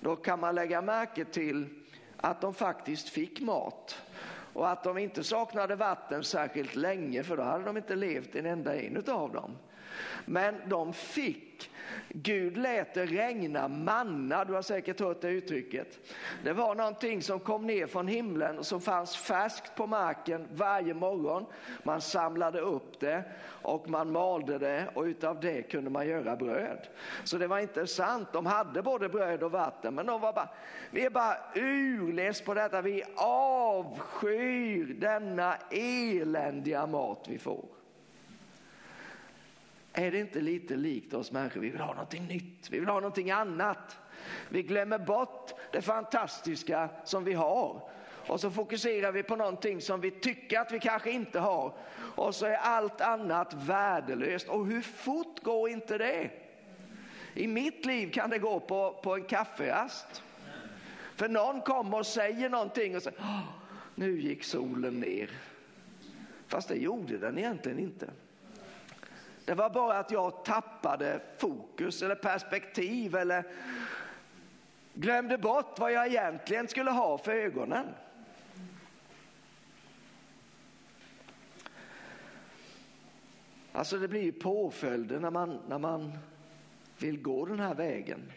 [0.00, 1.66] Då kan man lägga märke till
[2.16, 4.02] att de faktiskt fick mat
[4.52, 8.46] och att de inte saknade vatten särskilt länge för då hade de inte levt en
[8.46, 9.58] enda en av dem.
[10.24, 11.70] Men de fick
[12.08, 15.98] Gud lät det regna manna, du har säkert hört det uttrycket.
[16.44, 20.94] Det var någonting som kom ner från himlen och som fanns färskt på marken varje
[20.94, 21.46] morgon.
[21.82, 26.88] Man samlade upp det och man malde det och utav det kunde man göra bröd.
[27.24, 30.48] Så det var inte sant, de hade både bröd och vatten men de var bara,
[30.90, 37.81] vi är bara urless på detta, vi avskyr denna eländiga mat vi får.
[39.92, 41.60] Är det inte lite likt oss människor?
[41.60, 43.98] Vi vill ha någonting nytt, vi vill ha någonting annat.
[44.48, 47.88] Vi glömmer bort det fantastiska som vi har
[48.26, 51.74] och så fokuserar vi på någonting som vi tycker att vi kanske inte har
[52.16, 54.48] och så är allt annat värdelöst.
[54.48, 56.30] Och hur fort går inte det?
[57.34, 60.22] I mitt liv kan det gå på, på en kafferast.
[61.16, 63.20] För någon kommer och säger någonting och säger
[63.94, 65.30] nu gick solen ner.
[66.46, 68.10] Fast det gjorde den egentligen inte.
[69.44, 73.44] Det var bara att jag tappade fokus eller perspektiv eller
[74.94, 77.86] glömde bort vad jag egentligen skulle ha för ögonen.
[83.72, 86.12] Alltså det blir ju påföljder när man, när man
[86.98, 88.32] vill gå den här vägen.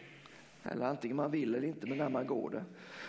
[0.63, 2.63] Eller antingen man vill eller inte, men när man går det.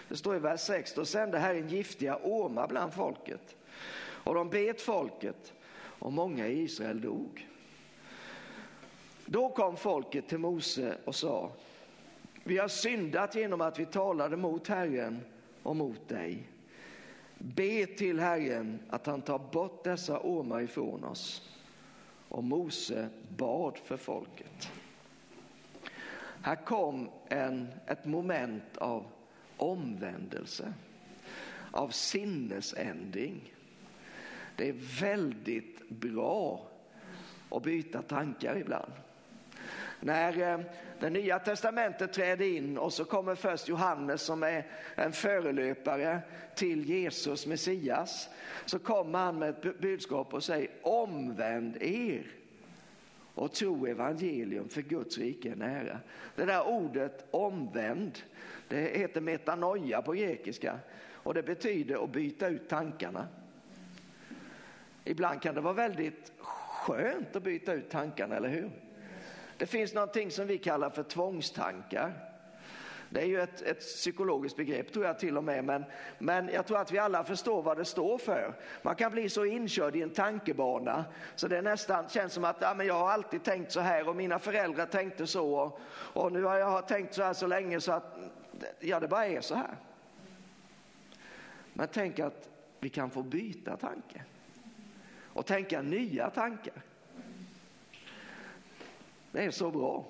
[0.09, 3.57] Det står i vers 6, då sände Herren giftiga ormar bland folket.
[3.99, 5.53] Och de bet folket
[5.99, 7.49] och många i Israel dog.
[9.27, 11.53] Då kom folket till Mose och sa,
[12.45, 15.21] vi har syndat genom att vi talade mot Herren
[15.63, 16.49] och mot dig.
[17.39, 21.51] Be till Herren att han tar bort dessa ormar ifrån oss.
[22.29, 24.71] Och Mose bad för folket.
[26.43, 29.07] Här kom en, ett moment av
[29.57, 30.73] omvändelse,
[31.71, 33.55] av sinnesändring.
[34.57, 36.69] Det är väldigt bra
[37.51, 38.93] att byta tankar ibland.
[40.01, 40.61] När eh,
[41.01, 46.21] det nya testamentet träder in och så kommer först Johannes som är en förelöpare
[46.55, 48.29] till Jesus, Messias,
[48.65, 52.27] så kommer han med ett budskap och säger omvänd er
[53.35, 56.01] och tro evangelium för Guds rike är nära.
[56.37, 58.19] Det där ordet omvänd,
[58.69, 60.79] det heter metanoia på grekiska
[61.13, 63.29] och det betyder att byta ut tankarna.
[65.05, 68.71] Ibland kan det vara väldigt skönt att byta ut tankarna, eller hur?
[69.59, 72.27] Det finns någonting som vi kallar för tvångstankar.
[73.11, 75.85] Det är ju ett, ett, psykologiskt begrepp tror jag till och med, men,
[76.19, 78.55] men jag tror att vi alla förstår vad det står för.
[78.83, 81.05] Man kan bli så inkörd i en tankebana
[81.35, 84.17] så det nästan känns som att ja, men jag har alltid tänkt så här och
[84.17, 87.93] mina föräldrar tänkte så och, och nu har jag tänkt så här så länge så
[87.93, 88.19] att
[88.81, 89.77] ja, det bara är så här.
[91.73, 92.49] Men tänk att
[92.81, 94.25] vi kan få byta tanke
[95.23, 96.83] och tänka nya tankar.
[99.37, 100.05] Det är så bra.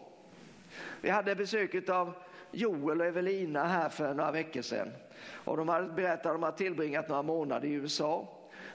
[1.00, 2.12] Vi hade besök av
[2.50, 4.92] Joel och Evelina här för några veckor sedan.
[5.20, 8.28] Och de hade berättat att de hade tillbringat några månader i USA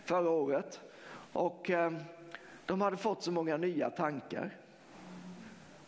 [0.05, 0.79] förra året.
[1.33, 1.91] Och eh,
[2.65, 4.49] de hade fått så många nya tankar.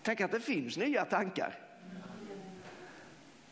[0.02, 1.60] Tänk att det finns nya tankar.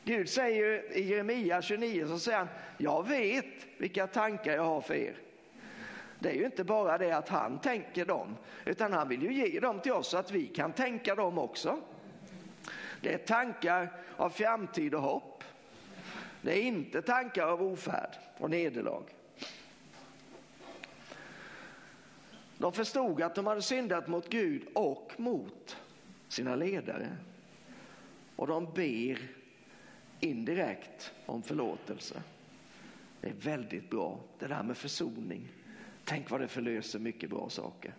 [0.04, 2.48] Gud säger i Jeremia 29 så säger han,
[2.78, 5.16] jag vet vilka tankar jag har för er
[6.22, 9.60] det är ju inte bara det att han tänker dem, utan han vill ju ge
[9.60, 11.80] dem till oss så att vi kan tänka dem också.
[13.02, 15.44] Det är tankar av framtid och hopp.
[16.42, 19.04] Det är inte tankar av ofärd och nederlag.
[22.58, 25.78] De förstod att de hade syndat mot Gud och mot
[26.28, 27.18] sina ledare.
[28.36, 29.20] Och de ber
[30.20, 32.24] indirekt om förlåtelse.
[33.22, 35.48] Det är väldigt bra, det där med försoning.
[36.06, 37.94] Tänk vad det förlöser mycket bra saker.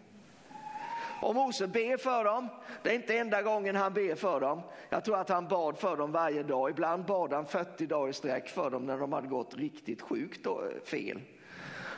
[1.22, 2.48] Och Mose ber för dem.
[2.82, 4.62] Det är inte enda gången han ber för dem.
[4.90, 6.70] Jag tror att han bad för dem varje dag.
[6.70, 10.46] Ibland bad han 40 dagar i sträck för dem när de hade gått riktigt sjukt
[10.46, 10.52] eh,
[10.84, 11.20] fel.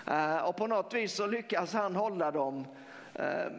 [0.06, 2.66] Eh, och på något vis så lyckas han hålla dem
[3.14, 3.52] ehm,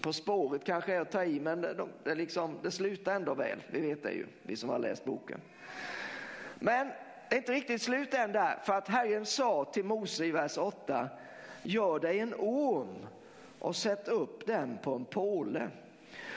[0.00, 1.60] på spåret kanske är att ta i, men
[2.04, 3.58] det, liksom, det slutar ändå väl.
[3.70, 5.40] Vi vet det ju, vi som har läst boken.
[6.58, 6.88] Men
[7.28, 10.58] det är inte riktigt slut än där, för att Herren sa till Mose i vers
[10.58, 11.08] 8,
[11.62, 13.06] gör dig en orm
[13.58, 15.70] och sätt upp den på en påle.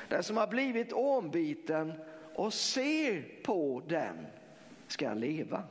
[0.10, 1.94] Den som har blivit ormbiten
[2.36, 4.28] och ser på den
[4.88, 5.64] ska leva.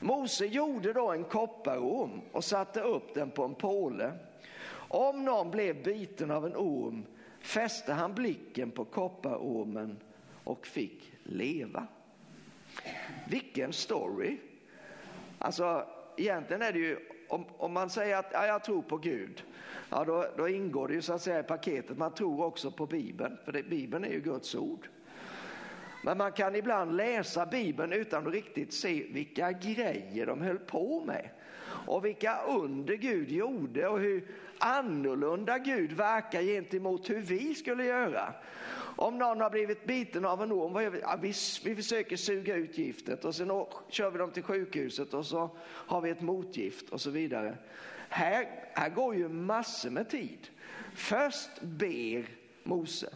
[0.00, 4.12] Mose gjorde då en kopparorm och satte upp den på en påle.
[4.88, 7.06] Om någon blev biten av en orm
[7.40, 9.96] fäste han blicken på kopparormen
[10.44, 11.86] och fick leva.
[13.28, 14.36] Vilken story!
[15.38, 16.98] Alltså, egentligen är det ju,
[17.34, 19.44] om, om man säger att ja, jag tror på Gud,
[19.90, 22.86] ja, då, då ingår det ju så att säga i paketet, man tror också på
[22.86, 24.88] Bibeln, för det, Bibeln är ju Guds ord.
[26.04, 31.04] Men man kan ibland läsa Bibeln utan att riktigt se vilka grejer de höll på
[31.06, 31.28] med
[31.86, 38.34] och vilka under Gud gjorde och hur annorlunda Gud verkar gentemot hur vi skulle göra.
[38.96, 41.00] Om någon har blivit biten av en orm, vad gör vi?
[41.00, 41.32] Ja, vi,
[41.64, 46.00] vi försöker suga ut giftet och sen kör vi dem till sjukhuset och så har
[46.00, 47.58] vi ett motgift och så vidare.
[48.08, 50.48] Här, här går ju massor med tid.
[50.94, 52.26] Först ber
[52.62, 53.14] Mose.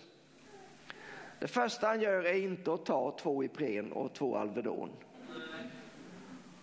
[1.41, 4.91] Det första han gör är inte att ta två Ipren och två Alvedon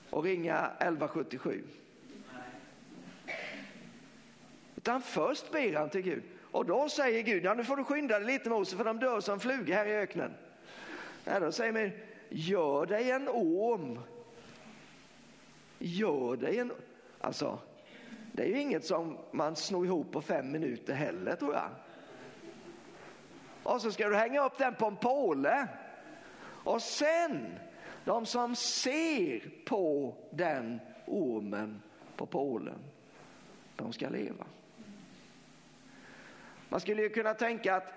[0.10, 1.64] och ringa 1177.
[4.86, 6.24] Utan först ber han till Gud.
[6.52, 9.20] Och då säger Gud, ja nu får du skynda dig lite Mose för de dör
[9.20, 10.34] som flugor här i öknen.
[11.24, 11.92] Ja, då säger man,
[12.30, 14.00] gör dig en orm.
[15.80, 16.72] Gör dig en,
[17.22, 17.60] alltså
[18.32, 21.70] det är ju inget som man snor ihop på fem minuter heller tror jag.
[23.64, 25.68] Och så ska du hänga upp den på en påle.
[26.64, 27.60] Och sen,
[28.04, 31.82] de som ser på den ormen
[32.16, 32.80] på pålen,
[33.76, 34.46] de ska leva.
[36.76, 37.94] Man skulle ju kunna tänka att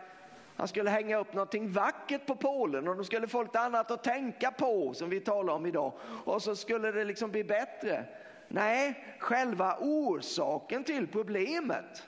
[0.57, 4.05] han skulle hänga upp någonting vackert på pålen och de skulle få lite annat att
[4.05, 5.93] tänka på som vi talar om idag.
[6.25, 8.05] Och så skulle det liksom bli bättre.
[8.49, 12.03] Nej, själva orsaken till problemet,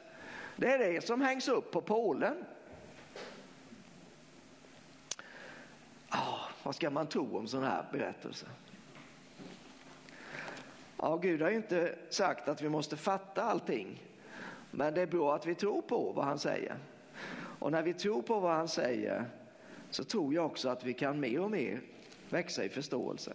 [0.57, 2.45] det är det som hängs upp på pålen.
[6.13, 8.49] Oh, vad ska man tro om sådana här berättelser?
[10.97, 14.10] Ja, Gud har ju inte sagt att vi måste fatta allting.
[14.71, 16.77] Men det är bra att vi tror på vad han säger.
[17.59, 19.25] Och när vi tror på vad han säger
[19.91, 21.81] så tror jag också att vi kan mer och mer
[22.31, 23.33] växa i förståelse.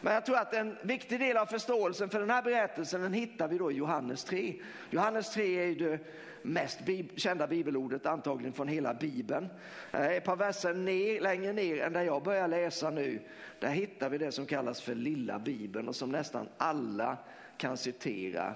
[0.00, 3.48] Men jag tror att en viktig del av förståelsen för den här berättelsen den hittar
[3.48, 4.54] vi då i Johannes 3.
[4.90, 5.98] Johannes 3 är ju det
[6.42, 6.80] mest
[7.16, 9.48] kända bibelordet antagligen från hela bibeln.
[9.92, 13.20] Eh, ett par verser ner, längre ner än där jag börjar läsa nu,
[13.60, 17.16] där hittar vi det som kallas för lilla bibeln och som nästan alla
[17.56, 18.54] kan citera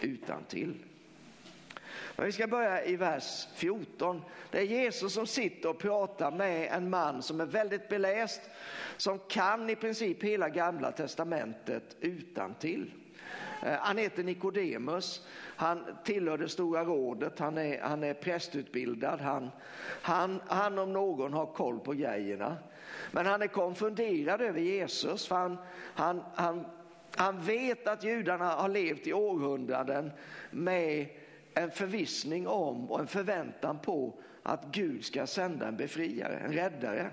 [0.00, 0.74] utan till.
[2.18, 4.22] Men vi ska börja i vers 14.
[4.50, 8.40] Det är Jesus som sitter och pratar med en man som är väldigt beläst,
[8.96, 12.92] som kan i princip hela gamla testamentet utan till.
[13.62, 19.50] Eh, han heter Nikodemus, han tillhör det stora rådet, han är, han är prästutbildad, han,
[20.02, 22.56] han, han om någon har koll på grejerna.
[23.12, 25.58] Men han är konfunderad över Jesus, för han,
[25.94, 26.66] han, han,
[27.16, 30.10] han vet att judarna har levt i århundraden
[30.50, 31.06] med
[31.54, 37.10] en förvissning om och en förväntan på att Gud ska sända en befriare, en räddare.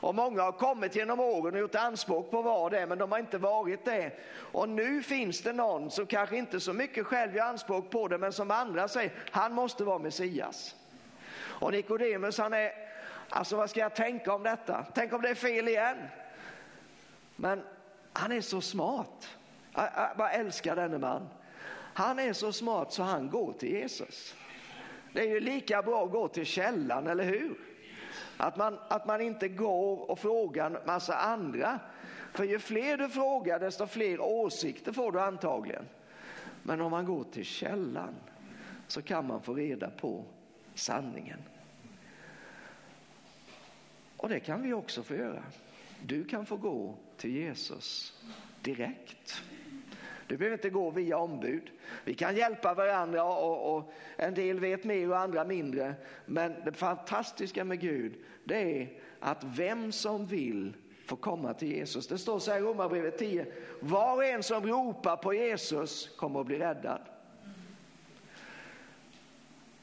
[0.00, 3.12] Och många har kommit genom åren och gjort anspråk på att vara det, men de
[3.12, 4.12] har inte varit det.
[4.32, 8.18] Och nu finns det någon som kanske inte så mycket själv gör anspråk på det,
[8.18, 10.76] men som andra säger, han måste vara Messias.
[11.40, 12.72] Och Nikodemus, han är,
[13.28, 14.86] alltså vad ska jag tänka om detta?
[14.94, 15.96] Tänk om det är fel igen?
[17.36, 17.62] Men
[18.12, 19.28] han är så smart.
[19.74, 21.28] Jag, jag bara älskar denne man.
[21.94, 24.34] Han är så smart så han går till Jesus.
[25.12, 27.58] Det är ju lika bra att gå till källan, eller hur?
[28.36, 31.80] Att man, att man inte går och frågar en massa andra.
[32.32, 35.84] För ju fler du frågar desto fler åsikter får du antagligen.
[36.62, 38.14] Men om man går till källan
[38.86, 40.24] så kan man få reda på
[40.74, 41.38] sanningen.
[44.16, 45.42] Och det kan vi också få göra.
[46.02, 48.14] Du kan få gå till Jesus
[48.62, 49.42] direkt.
[50.30, 51.70] Du behöver inte gå via ombud.
[52.04, 55.94] Vi kan hjälpa varandra och, och, en del vet mer och andra mindre.
[56.26, 58.14] Men det fantastiska med Gud
[58.44, 58.88] det är
[59.20, 60.76] att vem som vill
[61.06, 62.08] får komma till Jesus.
[62.08, 63.46] Det står så här i Romarbrevet 10.
[63.80, 67.00] Var och en som ropar på Jesus kommer att bli räddad.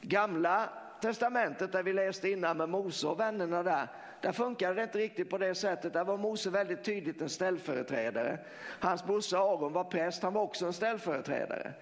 [0.00, 0.68] Gamla
[1.00, 3.88] testamentet där vi läste innan med Mose och vännerna där
[4.20, 5.92] där funkade det inte riktigt på det sättet.
[5.92, 8.38] Där var Mose väldigt tydligt en ställföreträdare.
[8.80, 11.72] Hans brorsa Aron var präst, han var också en ställföreträdare.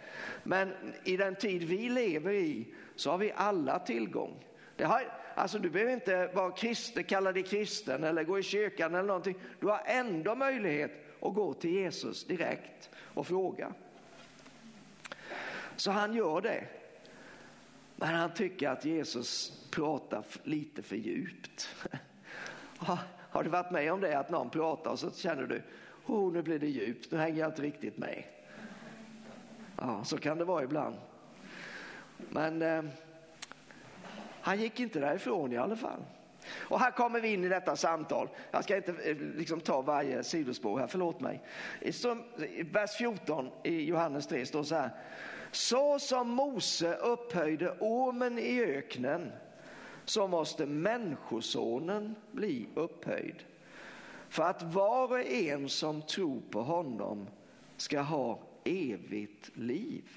[0.42, 0.72] Men
[1.04, 4.44] i den tid vi lever i så har vi alla tillgång.
[4.76, 5.02] Det har,
[5.34, 9.38] alltså du behöver inte vara kristen, kalla dig kristen eller gå i kyrkan eller någonting.
[9.60, 13.72] Du har ändå möjlighet att gå till Jesus direkt och fråga.
[15.76, 16.64] Så han gör det.
[17.96, 21.68] Men han tycker att Jesus pratar lite för djupt.
[22.78, 25.62] Har, du varit med om det att någon pratar och så känner du,
[26.06, 28.22] oh nu blir det djupt, nu hänger jag inte riktigt med.
[29.76, 30.96] Ja, så kan det vara ibland.
[32.16, 32.82] Men eh,
[34.40, 36.00] han gick inte därifrån i alla fall.
[36.52, 38.28] Och här kommer vi in i detta samtal.
[38.50, 41.42] Jag ska inte eh, liksom, ta varje sidospår här, förlåt mig.
[41.80, 44.90] I, som, I vers 14 i Johannes 3 står så här.
[45.50, 49.32] Så som Mose upphöjde ormen i öknen
[50.06, 53.44] så måste människosonen bli upphöjd.
[54.28, 57.28] För att var och en som tror på honom
[57.76, 60.10] ska ha evigt liv.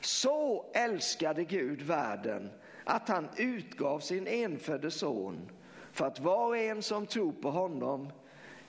[0.00, 2.50] Så älskade Gud världen
[2.84, 5.50] att han utgav sin enfödde son
[5.92, 8.12] för att var och en som tror på honom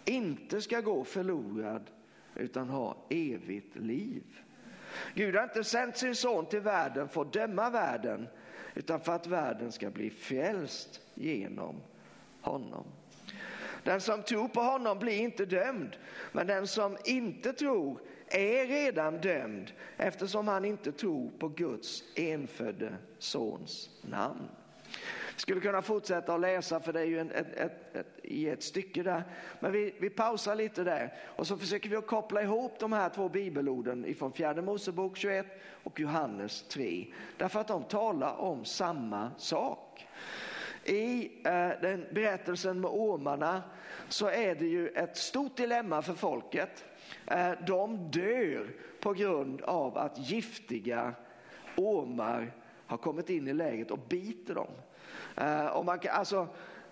[0.05, 1.91] inte ska gå förlorad
[2.35, 4.23] utan ha evigt liv.
[5.13, 8.27] Gud har inte sänt sin son till världen för att döma världen
[8.76, 11.82] utan för att världen ska bli frälst genom
[12.41, 12.86] honom.
[13.84, 15.97] Den som tror på honom blir inte dömd,
[16.32, 22.97] men den som inte tror är redan dömd eftersom han inte tror på Guds enfödde
[23.17, 24.47] sons namn.
[25.36, 28.63] Skulle kunna fortsätta att läsa för det är ju en, ett, ett, ett, i ett
[28.63, 29.23] stycke där.
[29.59, 33.09] Men vi, vi pausar lite där och så försöker vi att koppla ihop de här
[33.09, 35.45] två bibelorden ifrån fjärde Mosebok 21
[35.83, 37.05] och Johannes 3.
[37.38, 40.07] Därför att de talar om samma sak.
[40.83, 43.63] I eh, den berättelsen med ormarna
[44.09, 46.86] så är det ju ett stort dilemma för folket.
[47.27, 48.69] Eh, de dör
[48.99, 51.13] på grund av att giftiga
[51.75, 52.51] ormar
[52.88, 54.71] har kommit in i läget och biter dem.
[55.36, 56.47] Eh, och man kan, alltså,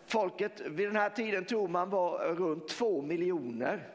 [0.06, 3.88] folket vid den här tiden tror man var runt två miljoner.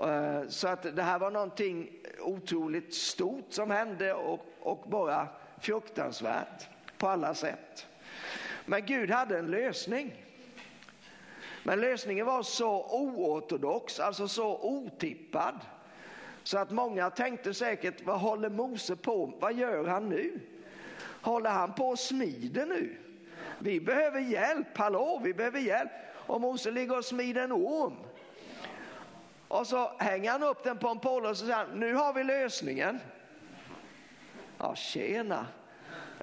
[0.00, 1.90] Eh, så att det här var någonting
[2.20, 5.28] otroligt stort som hände och, och bara
[5.60, 6.68] fruktansvärt
[6.98, 7.86] på alla sätt.
[8.66, 10.24] Men Gud hade en lösning.
[11.62, 15.54] Men lösningen var så oortodox, alltså så otippad.
[16.42, 20.40] Så att många tänkte säkert, vad håller Mose på Vad gör han nu?
[21.20, 22.96] Håller han på och smider nu?
[23.58, 25.90] Vi behöver hjälp, hallå, vi behöver hjälp.
[26.14, 27.96] Och Mose ligger och smider en orm.
[29.48, 32.12] Och så hänger han upp den på en påle och så säger han, nu har
[32.12, 32.98] vi lösningen.
[34.58, 35.46] Ja, tjena.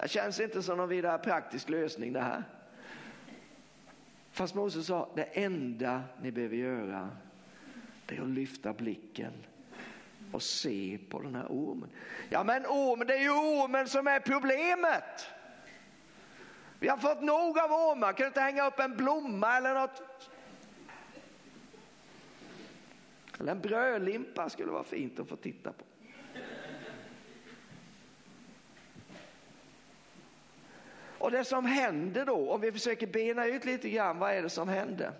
[0.02, 2.44] Det känns inte som någon vidare praktisk lösning det här.
[4.32, 7.10] Fast Moses sa, det enda ni behöver göra
[8.06, 9.34] det är att lyfta blicken
[10.32, 11.90] och se på den här ormen.
[12.30, 15.28] Ja men ormen, det är ju ormen som är problemet.
[16.80, 20.02] Vi har fått nog av ormar, kan du inte hänga upp en blomma eller något?
[23.40, 25.84] Eller en brödlimpa skulle vara fint att få titta på.
[31.18, 34.50] Och det som händer då, om vi försöker bena ut lite grann, vad är det
[34.50, 35.12] som händer?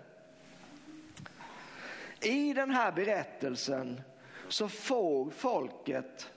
[2.20, 4.00] I den här berättelsen
[4.48, 6.30] så får folket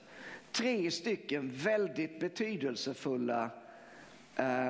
[0.52, 3.50] tre stycken väldigt betydelsefulla
[4.36, 4.68] eh,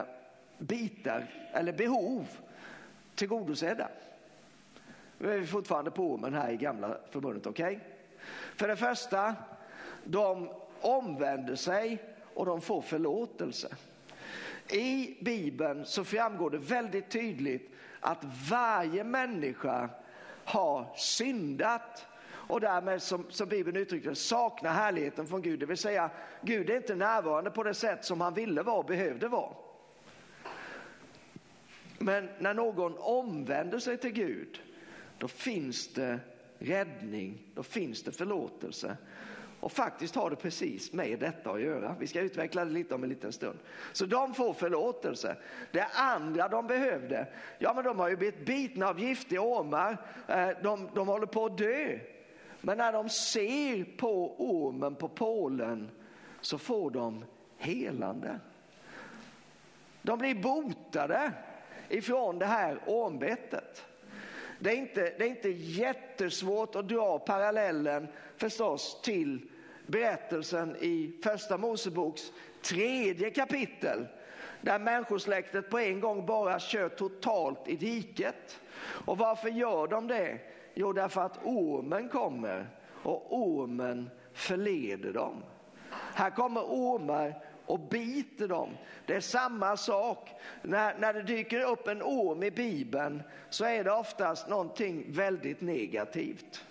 [0.61, 2.27] bitar eller behov
[3.15, 3.89] tillgodosedda.
[5.19, 7.77] Nu är vi fortfarande på ormen här i gamla förbundet, okej?
[7.77, 7.89] Okay?
[8.57, 9.35] För det första,
[10.05, 10.51] de
[10.81, 12.03] omvänder sig
[12.35, 13.69] och de får förlåtelse.
[14.69, 19.89] I Bibeln så framgår det väldigt tydligt att varje människa
[20.45, 22.07] har syndat
[22.51, 25.61] och därmed som, som Bibeln uttrycker det saknar härligheten från Gud.
[25.61, 26.11] Det vill säga
[26.43, 29.53] Gud är inte närvarande på det sätt som han ville vara och behövde vara.
[32.03, 34.61] Men när någon omvänder sig till Gud
[35.19, 36.21] då finns det
[36.59, 38.97] räddning, då finns det förlåtelse.
[39.61, 41.97] Och faktiskt har det precis med detta att göra.
[42.01, 43.59] Vi ska utveckla det lite om en liten stund.
[43.93, 45.37] Så de får förlåtelse.
[45.73, 47.27] Det andra de behövde,
[47.59, 49.97] ja men de har ju blivit bitna av giftiga ormar.
[50.29, 51.99] Eh, de, de håller på att dö.
[52.61, 55.91] Men när de ser på ormen på pålen
[56.41, 57.25] så får de
[57.57, 58.41] helande.
[60.03, 61.33] De blir botade
[61.91, 63.85] ifrån det här ormbettet.
[64.59, 69.51] Det är, inte, det är inte jättesvårt att dra parallellen förstås till
[69.87, 72.33] berättelsen i första Moseboks
[72.63, 74.07] tredje kapitel
[74.61, 78.61] där människosläktet på en gång bara kör totalt i diket.
[79.07, 80.39] Och varför gör de det?
[80.75, 82.67] Jo, därför att ormen kommer
[83.03, 85.43] och ormen förleder dem.
[86.15, 88.69] Här kommer ormar och biter dem.
[89.07, 90.31] Det är samma sak.
[90.63, 95.61] När, när det dyker upp en orm i Bibeln så är det oftast någonting väldigt
[95.61, 96.65] negativt.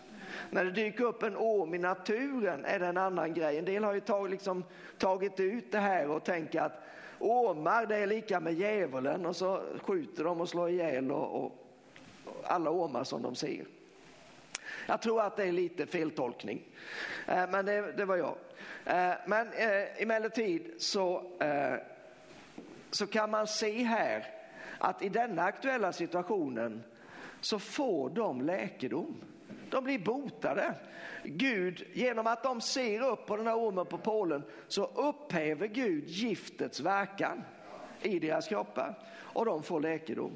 [0.49, 3.57] När det dyker upp en orm i naturen är det en annan grej.
[3.57, 4.63] En del har ju tag, liksom,
[4.97, 6.83] tagit ut det här och tänker att
[7.19, 11.51] ormar det är lika med djävulen och så skjuter de och slår ihjäl och, och
[12.43, 13.65] alla ormar som de ser.
[14.89, 16.65] Jag tror att det är lite feltolkning,
[17.27, 18.35] eh, men det, det var jag.
[18.85, 21.73] Eh, men eh, emellertid så, eh,
[22.91, 24.25] så kan man se här
[24.77, 26.83] att i denna aktuella situationen
[27.41, 29.15] så får de läkedom.
[29.69, 30.75] De blir botade.
[31.23, 36.07] Gud, genom att de ser upp på den här ormen på Polen så upphäver Gud
[36.07, 37.43] giftets verkan
[38.01, 38.95] i deras kroppar
[39.33, 40.31] och de får läkedom.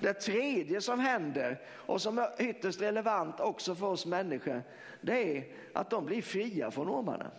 [0.00, 4.62] Det tredje som händer och som är ytterst relevant också för oss människor
[5.00, 7.30] det är att de blir fria från ormarna.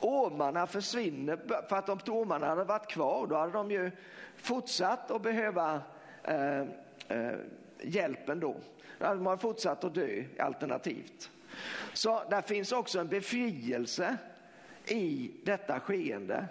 [0.00, 3.90] Ormarna försvinner för att om ormarna hade varit kvar då hade de ju
[4.36, 5.80] fortsatt att behöva
[6.22, 6.60] eh,
[7.08, 7.34] eh,
[7.82, 8.56] hjälpen då.
[8.98, 11.30] Då hade man fortsatt att dö alternativt.
[11.92, 14.16] Så där finns också en befrielse
[14.86, 16.46] i detta skeende.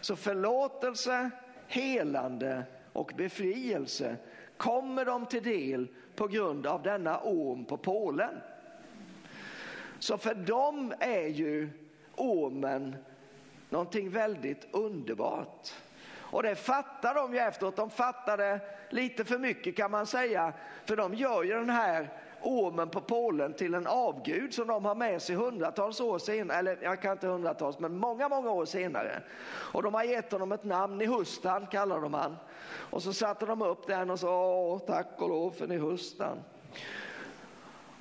[0.00, 1.30] Så förlåtelse,
[1.66, 4.16] helande och befrielse
[4.56, 8.34] kommer de till del på grund av denna orm på pålen.
[9.98, 11.70] Så för dem är ju
[12.16, 12.96] ormen
[13.70, 15.72] någonting väldigt underbart.
[16.34, 17.76] Och det fattar de ju efteråt.
[17.76, 18.60] De fattar det
[18.90, 20.52] lite för mycket kan man säga.
[20.84, 22.08] För de gör ju den här
[22.44, 26.78] ormen på Polen till en avgud som de har med sig hundratals år senare, eller
[26.82, 29.22] jag kan inte hundratals, men många, många år senare.
[29.46, 32.36] Och de har gett honom ett namn, Nihustan kallar de han.
[32.90, 36.38] Och så satte de upp den och sa tack och lov för Nihustan.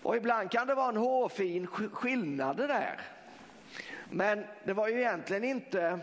[0.03, 2.99] Och ibland kan det vara en hårfin skillnad det där.
[4.09, 5.99] Men det var ju egentligen inte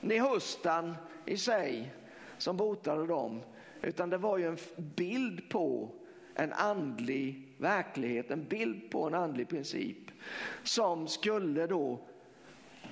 [0.00, 1.94] Nihustan i sig
[2.38, 3.42] som botade dem,
[3.82, 5.90] utan det var ju en bild på
[6.34, 10.10] en andlig verklighet, en bild på en andlig princip
[10.62, 12.00] som skulle då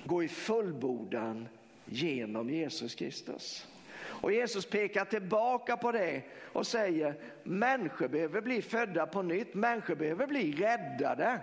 [0.05, 1.47] gå i fullbordan
[1.85, 3.67] genom Jesus Kristus.
[4.21, 6.21] Och Jesus pekar tillbaka på det
[6.53, 11.39] och säger människor behöver bli födda på nytt, människor behöver bli räddade.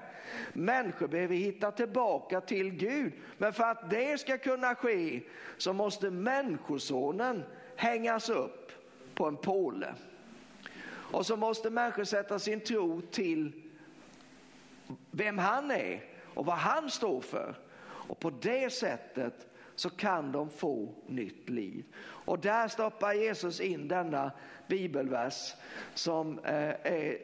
[0.53, 3.13] Människor behöver hitta tillbaka till Gud.
[3.39, 5.21] Men för att det ska kunna ske
[5.57, 7.45] så måste människosonen
[7.77, 8.73] hängas upp
[9.15, 9.95] på en påle.
[11.11, 13.53] Och så måste människor sätta sin tro till
[15.11, 16.05] vem han är
[16.35, 17.55] och vad han står för.
[17.81, 21.85] Och på det sättet så kan de få nytt liv.
[22.01, 24.33] Och där stoppar Jesus in denna
[24.69, 25.55] bibelvers
[25.95, 27.19] som eh, är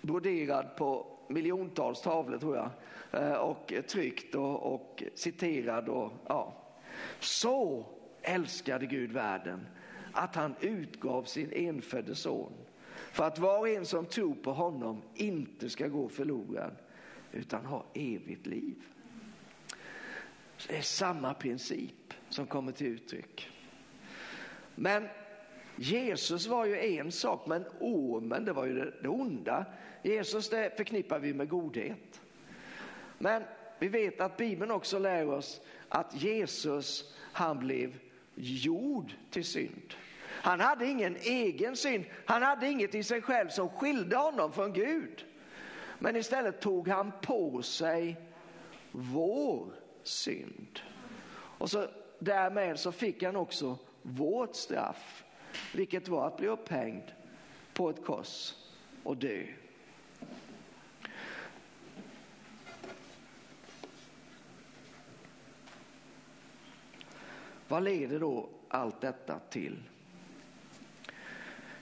[0.00, 2.70] broderad på miljontals tavlor tror jag
[3.22, 5.88] eh, och tryckt och, och citerad.
[5.88, 6.54] Och, ja.
[7.20, 7.86] Så
[8.22, 9.66] älskade Gud världen
[10.12, 12.52] att han utgav sin enfödde son
[13.18, 16.76] för att var och en som tror på honom inte ska gå förlorad
[17.32, 18.74] utan ha evigt liv.
[20.56, 23.50] Så det är samma princip som kommer till uttryck.
[24.74, 25.08] Men
[25.76, 29.64] Jesus var ju en sak, men ormen det var ju det, det onda.
[30.02, 32.20] Jesus det förknippar vi med godhet.
[33.18, 33.42] Men
[33.78, 37.98] vi vet att Bibeln också lär oss att Jesus han blev
[38.34, 39.94] gjord till synd.
[40.42, 44.72] Han hade ingen egen synd, han hade inget i sig själv som skilde honom från
[44.72, 45.24] Gud.
[45.98, 48.16] Men istället tog han på sig
[48.92, 49.72] vår
[50.02, 50.80] synd.
[51.58, 51.86] Och så
[52.18, 55.24] därmed så fick han också vårt straff,
[55.74, 57.12] vilket var att bli upphängd
[57.74, 58.54] på ett kors
[59.02, 59.42] och dö.
[67.68, 69.82] Vad leder då allt detta till?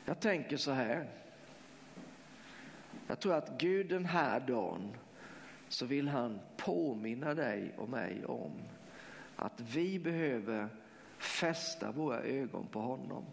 [0.09, 1.07] Jag tänker så här.
[3.07, 4.97] Jag tror att Gud den här dagen
[5.69, 8.53] så vill han påminna dig och mig om
[9.37, 10.69] att vi behöver
[11.19, 13.25] fästa våra ögon på honom.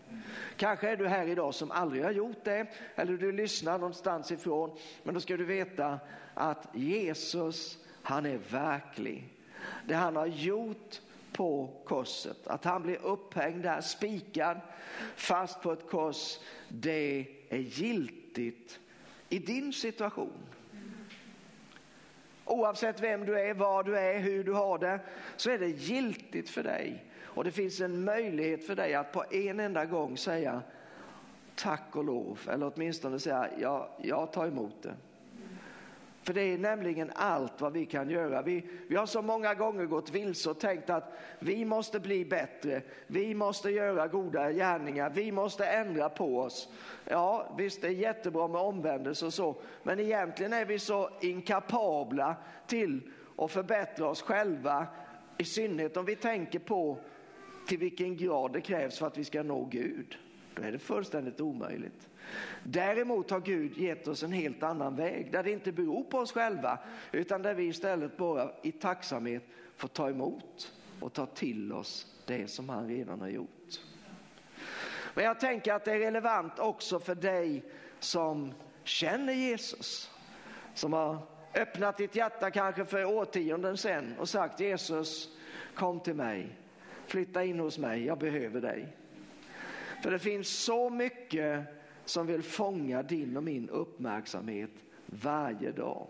[0.57, 4.77] Kanske är du här idag som aldrig har gjort det eller du lyssnar någonstans ifrån.
[5.03, 5.99] Men då ska du veta
[6.33, 9.33] att Jesus, han är verklig.
[9.87, 11.01] Det han har gjort
[11.33, 14.57] på korset, att han blir upphängd där, spikad
[15.15, 18.79] fast på ett kors, det är giltigt
[19.29, 20.39] i din situation.
[22.45, 24.99] Oavsett vem du är, var du är, hur du har det,
[25.37, 27.05] så är det giltigt för dig.
[27.21, 30.61] Och det finns en möjlighet för dig att på en enda gång säga
[31.55, 34.95] tack och lov, eller åtminstone säga ja, jag tar emot det.
[36.23, 38.41] För det är nämligen allt vad vi kan göra.
[38.41, 42.81] Vi, vi har så många gånger gått vilse och tänkt att vi måste bli bättre,
[43.07, 46.69] vi måste göra goda gärningar, vi måste ändra på oss.
[47.05, 52.35] Ja, visst det är jättebra med omvändelse och så, men egentligen är vi så inkapabla
[52.67, 53.01] till
[53.37, 54.87] att förbättra oss själva,
[55.37, 56.97] i synnerhet om vi tänker på
[57.67, 60.17] till vilken grad det krävs för att vi ska nå Gud.
[60.55, 62.09] Då är det fullständigt omöjligt.
[62.63, 66.31] Däremot har Gud gett oss en helt annan väg där det inte beror på oss
[66.31, 66.79] själva
[67.11, 69.43] utan där vi istället bara i tacksamhet
[69.75, 73.79] får ta emot och ta till oss det som han redan har gjort.
[75.13, 77.63] Men jag tänker att det är relevant också för dig
[77.99, 78.53] som
[78.83, 80.11] känner Jesus.
[80.73, 81.17] Som har
[81.55, 85.29] öppnat ditt hjärta kanske för årtionden sedan och sagt Jesus
[85.75, 86.57] kom till mig,
[87.07, 88.87] flytta in hos mig, jag behöver dig.
[90.03, 91.65] För det finns så mycket
[92.05, 94.71] som vill fånga din och min uppmärksamhet
[95.05, 96.07] varje dag.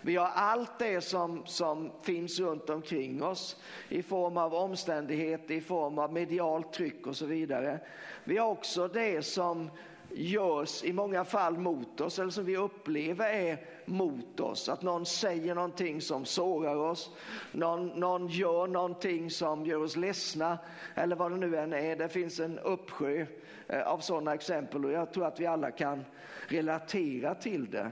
[0.00, 3.56] Vi har allt det som, som finns runt omkring oss
[3.88, 7.80] i form av omständigheter, i form av medialt tryck och så vidare.
[8.24, 9.70] Vi har också det som
[10.10, 14.68] görs i många fall mot oss eller som vi upplever är mot oss.
[14.68, 17.10] Att någon säger någonting som sårar oss,
[17.52, 20.58] någon, någon gör någonting som gör oss ledsna
[20.94, 21.96] eller vad det nu än är.
[21.96, 23.26] Det finns en uppsjö
[23.68, 26.04] Eh, av sådana exempel och jag tror att vi alla kan
[26.48, 27.90] relatera till det.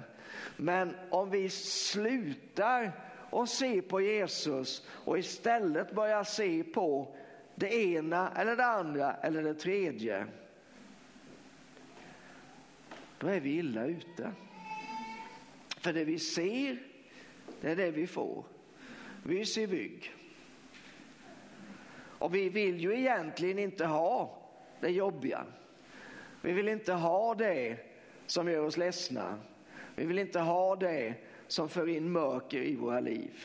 [0.57, 2.93] Men om vi slutar
[3.31, 7.16] och se på Jesus och istället börjar se på
[7.55, 10.27] det ena eller det andra eller det tredje.
[13.18, 14.33] Då är vi illa ute.
[15.79, 16.79] För det vi ser,
[17.61, 18.45] det är det vi får.
[19.22, 20.14] Vi ser bygg.
[21.97, 24.39] Och vi vill ju egentligen inte ha
[24.81, 25.45] det jobbiga.
[26.45, 27.76] Vi vill inte ha det
[28.26, 29.38] som gör oss ledsna.
[29.95, 31.14] Vi vill inte ha det
[31.47, 33.45] som för in mörker i våra liv.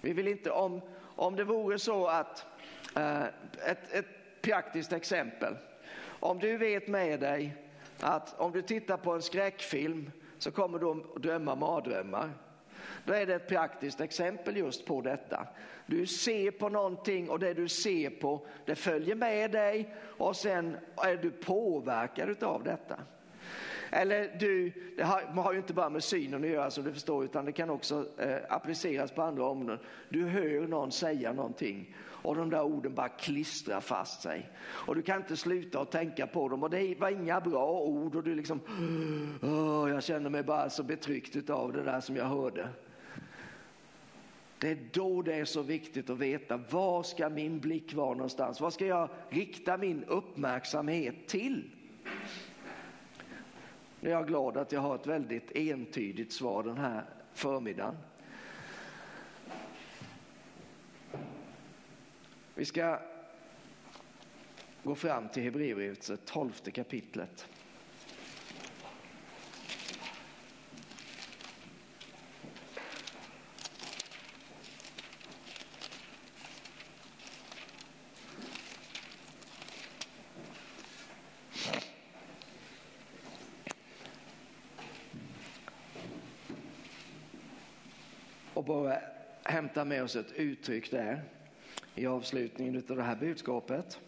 [0.00, 2.46] Vi vill inte, om, om det vore så att,
[2.96, 3.24] eh,
[3.66, 4.06] ett, ett
[4.42, 5.56] praktiskt exempel.
[6.02, 7.56] Om du vet med dig
[8.00, 12.30] att om du tittar på en skräckfilm så kommer du att drömma mardrömmar.
[13.06, 15.46] Då är det ett praktiskt exempel just på detta.
[15.86, 20.76] Du ser på någonting och det du ser på det följer med dig och sen
[20.96, 22.96] är du påverkad av detta.
[23.90, 27.24] Eller du, det har, har ju inte bara med synen att göra som du förstår
[27.24, 29.78] utan det kan också eh, appliceras på andra områden.
[30.08, 31.96] Du hör någon säga någonting
[32.26, 34.50] och de där orden bara klistrar fast sig.
[34.58, 38.14] Och du kan inte sluta att tänka på dem och det var inga bra ord
[38.14, 38.60] och du liksom,
[39.42, 42.68] oh, jag känner mig bara så betryckt av det där som jag hörde.
[44.58, 48.60] Det är då det är så viktigt att veta var ska min blick vara någonstans?
[48.60, 51.70] Vad ska jag rikta min uppmärksamhet till?
[54.00, 57.96] Nu är jag glad att jag har ett väldigt entydigt svar den här förmiddagen.
[62.54, 63.00] Vi ska
[64.82, 67.48] gå fram till Hebreerbrevets tolfte kapitlet.
[88.66, 88.98] Bara
[89.42, 91.22] hämta med oss ett uttryck där
[91.94, 94.00] i avslutningen av det här budskapet.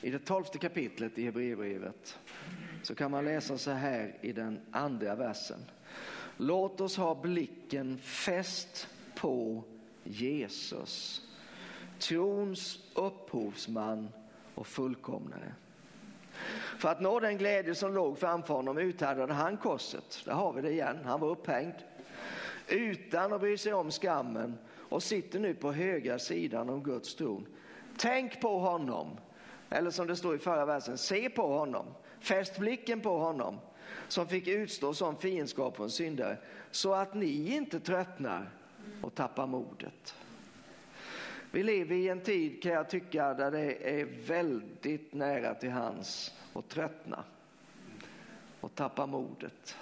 [0.00, 2.18] I det tolfte kapitlet i Hebreerbrevet
[2.82, 5.60] så kan man läsa så här i den andra versen.
[6.36, 9.64] Låt oss ha blicken fäst på
[10.04, 11.22] Jesus,
[11.98, 14.08] trons upphovsman
[14.54, 15.54] och fullkomnare.
[16.78, 20.22] För att nå den glädje som låg framför honom uthärdade han korset.
[20.24, 21.74] Där har vi det igen, han var upphängd.
[22.70, 27.46] Utan att bry sig om skammen och sitter nu på högra sidan om Guds tron.
[27.98, 29.16] Tänk på honom,
[29.70, 31.86] eller som det står i förra versen, se på honom,
[32.20, 33.58] fäst blicken på honom
[34.08, 36.36] som fick utstå som fiendskap från syndare
[36.70, 38.50] så att ni inte tröttnar
[39.02, 40.14] och tappar modet.
[41.52, 46.34] Vi lever i en tid kan jag tycka där det är väldigt nära till hans
[46.52, 47.24] att tröttna
[48.60, 49.76] och tappa modet.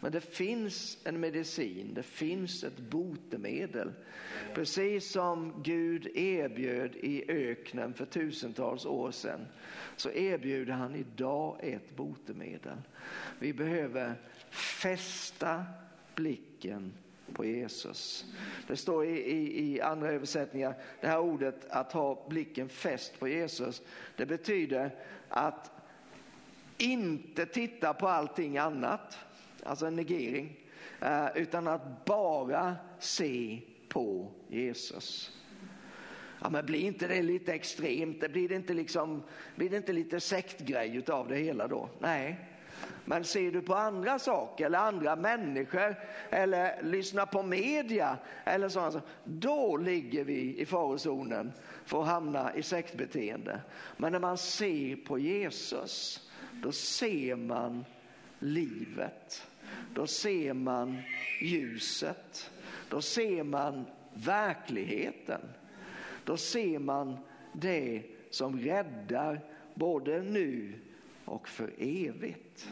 [0.00, 3.92] Men det finns en medicin, det finns ett botemedel.
[4.54, 9.46] Precis som Gud erbjöd i öknen för tusentals år sedan
[9.96, 12.78] så erbjuder han idag ett botemedel.
[13.38, 14.14] Vi behöver
[14.50, 15.64] fästa
[16.14, 16.92] blicken
[17.32, 18.24] på Jesus.
[18.66, 23.28] Det står i, i, i, andra översättningar, det här ordet att ha blicken fäst på
[23.28, 23.82] Jesus,
[24.16, 24.94] det betyder
[25.28, 25.70] att
[26.78, 29.18] inte titta på allting annat
[29.64, 30.56] alltså en negering,
[31.00, 35.32] eh, utan att bara se på Jesus.
[36.42, 38.32] Ja, men blir inte det lite extremt?
[38.32, 39.22] Blir det inte, liksom,
[39.56, 41.88] blir det inte lite sektgrej av det hela då?
[41.98, 42.48] Nej,
[43.04, 45.96] Men ser du på andra saker eller andra människor
[46.30, 51.52] eller lyssnar på media eller sådana saker, då ligger vi i farozonen
[51.84, 53.60] för att hamna i sektbeteende.
[53.96, 56.20] Men när man ser på Jesus,
[56.52, 57.84] då ser man
[58.38, 59.46] livet.
[59.94, 61.02] Då ser man
[61.40, 62.50] ljuset.
[62.88, 63.84] Då ser man
[64.14, 65.40] verkligheten.
[66.24, 67.18] Då ser man
[67.52, 69.40] det som räddar
[69.74, 70.72] både nu
[71.24, 72.68] och för evigt.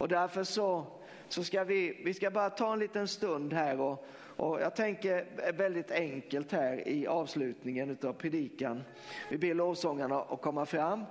[0.00, 0.86] Och därför så,
[1.28, 4.06] så ska vi, vi ska bara ta en liten stund här och,
[4.36, 8.82] och jag tänker väldigt enkelt här i avslutningen av predikan.
[9.30, 11.04] Vi ber lovsångarna att komma fram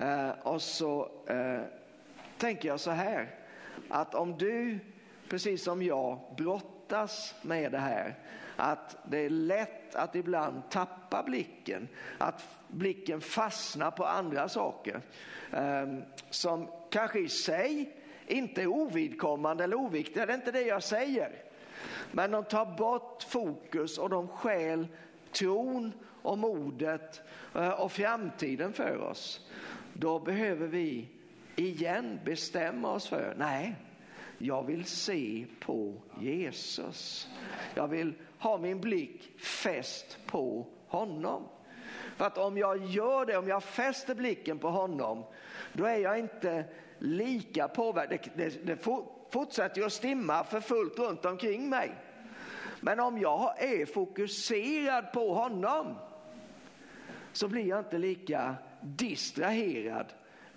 [0.00, 1.60] eh, och så eh,
[2.40, 3.34] tänker jag så här
[3.88, 4.78] att om du
[5.28, 8.14] precis som jag brottas med det här
[8.56, 11.88] att det är lätt att ibland tappa blicken,
[12.18, 15.00] att blicken fastnar på andra saker
[15.52, 15.86] eh,
[16.30, 21.32] som kanske i sig inte är ovidkommande eller oviktiga, det är inte det jag säger.
[22.12, 24.88] Men de tar bort fokus och de skäl
[25.32, 27.20] tron och modet
[27.54, 29.48] eh, och framtiden för oss.
[29.92, 31.08] Då behöver vi
[31.60, 33.76] igen bestämma oss för, nej,
[34.38, 37.28] jag vill se på Jesus.
[37.74, 41.48] Jag vill ha min blick fäst på honom.
[42.16, 45.24] För att om jag gör det, om jag fäster blicken på honom,
[45.72, 46.64] då är jag inte
[46.98, 48.30] lika påverkad.
[48.34, 48.76] Det, det, det
[49.32, 51.94] fortsätter att stimma för fullt runt omkring mig.
[52.80, 55.94] Men om jag är fokuserad på honom
[57.32, 60.06] så blir jag inte lika distraherad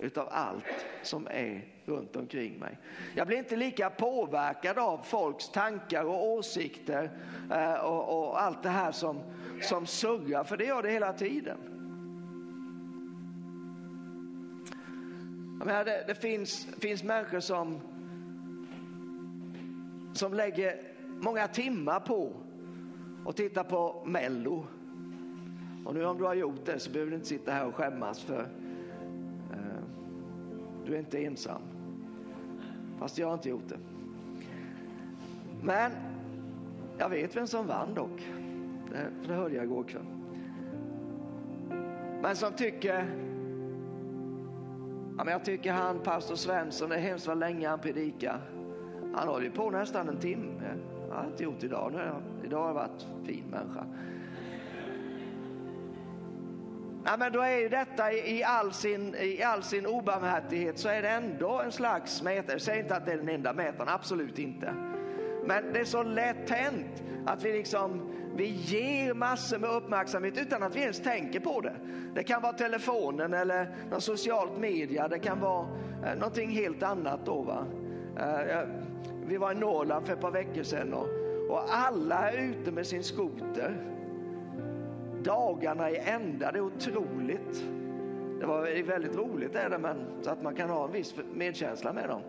[0.04, 2.78] utav allt som är runt omkring mig.
[3.16, 7.12] Jag blir inte lika påverkad av folks tankar och åsikter
[7.52, 9.20] eh, och, och allt det här som,
[9.62, 11.58] som surrar, för det gör det hela tiden.
[15.60, 17.82] Jag menar, det, det finns, finns människor som,
[20.14, 20.82] som lägger
[21.20, 22.34] många timmar på
[23.26, 24.68] att titta på Mello.
[25.86, 28.24] Och nu om du har gjort det så behöver du inte sitta här och skämmas
[28.24, 28.63] för
[30.86, 31.62] du är inte ensam.
[33.00, 33.80] Fast jag har inte gjort det.
[35.62, 35.92] Men
[36.98, 38.30] jag vet vem som vann dock.
[38.92, 40.06] Det, för det hörde jag igår kväll.
[42.22, 43.08] Men som tycker
[45.18, 48.42] Ja, men jag tycker han, pastor Svensson, det är hemskt vad länge han predikar.
[49.16, 50.76] Han håller ju på nästan en timme.
[51.10, 51.92] Jag har inte gjort idag.
[51.94, 52.12] Nu
[52.46, 53.86] idag har jag varit fin människa.
[57.06, 61.02] Ja, men då är ju detta i all sin, i all sin obarmhärtighet så är
[61.02, 62.60] det ändå en slags mätare.
[62.60, 64.74] Säg inte att det är den enda mätaren, absolut inte.
[65.46, 70.64] Men det är så lätt hänt att vi liksom vi ger massor med uppmärksamhet utan
[70.64, 71.76] att vi ens tänker på det.
[72.16, 75.68] Det kan vara telefonen eller något socialt media, det kan vara
[76.06, 77.42] eh, någonting helt annat då.
[77.42, 77.66] Va?
[78.20, 78.68] Eh,
[79.26, 81.08] vi var i Norrland för ett par veckor sedan och,
[81.50, 83.93] och alla är ute med sin skoter.
[85.24, 87.64] Dagarna i ända, det är otroligt.
[88.40, 91.94] Det var väldigt roligt är det, men, så att man kan ha en viss medkänsla
[91.94, 92.22] med dem.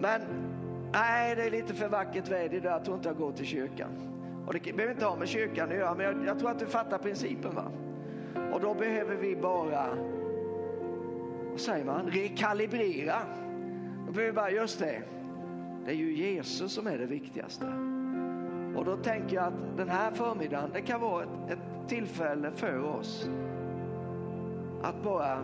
[0.00, 0.20] Men
[0.92, 3.90] nej, det är lite för vackert väder idag, jag tror inte jag går till kyrkan.
[4.46, 6.66] Och det behöver inte ha med kyrkan att göra, men jag, jag tror att du
[6.66, 7.54] fattar principen.
[7.54, 7.64] va?
[8.52, 9.96] Och då behöver vi bara,
[11.50, 13.16] vad säger man, rekalibrera.
[14.06, 15.02] Då behöver vi bara, just det,
[15.84, 17.66] det är ju Jesus som är det viktigaste.
[18.76, 22.84] Och då tänker jag att den här förmiddagen, det kan vara ett, ett tillfälle för
[22.84, 23.28] oss
[24.82, 25.42] att bara,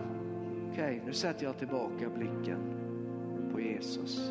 [0.70, 2.59] okej, okay, nu sätter jag tillbaka blicken
[3.52, 4.31] på Jesus.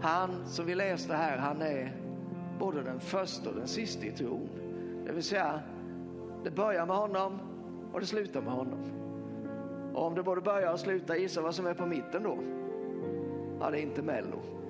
[0.00, 1.92] Han som vi läste här, han är
[2.58, 4.48] både den första och den sista i tron.
[5.06, 5.60] Det vill säga,
[6.44, 7.38] det börjar med honom
[7.92, 8.80] och det slutar med honom.
[9.94, 12.38] Och om det både börjar och slutar, gissa vad som är på mitten då?
[13.60, 14.61] Ja, det är inte Mello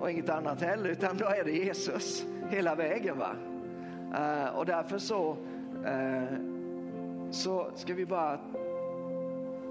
[0.00, 3.18] och inget annat heller, utan då är det Jesus hela vägen.
[3.18, 3.30] va?
[4.12, 5.36] Uh, och därför så,
[5.86, 6.38] uh,
[7.30, 8.38] så ska vi bara,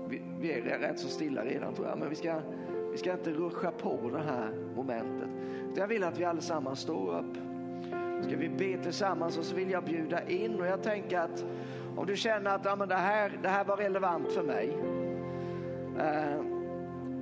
[0.08, 2.42] vi, vi, är rätt så stilla redan tror jag, men vi ska,
[2.92, 5.30] vi ska inte ruscha på det här momentet.
[5.76, 7.38] Jag vill att vi allesammans står upp.
[8.22, 11.46] Ska vi be tillsammans och så vill jag bjuda in och jag tänker att
[11.98, 14.78] om du känner att ja, men det, här, det här var relevant för mig.
[15.98, 16.57] Uh,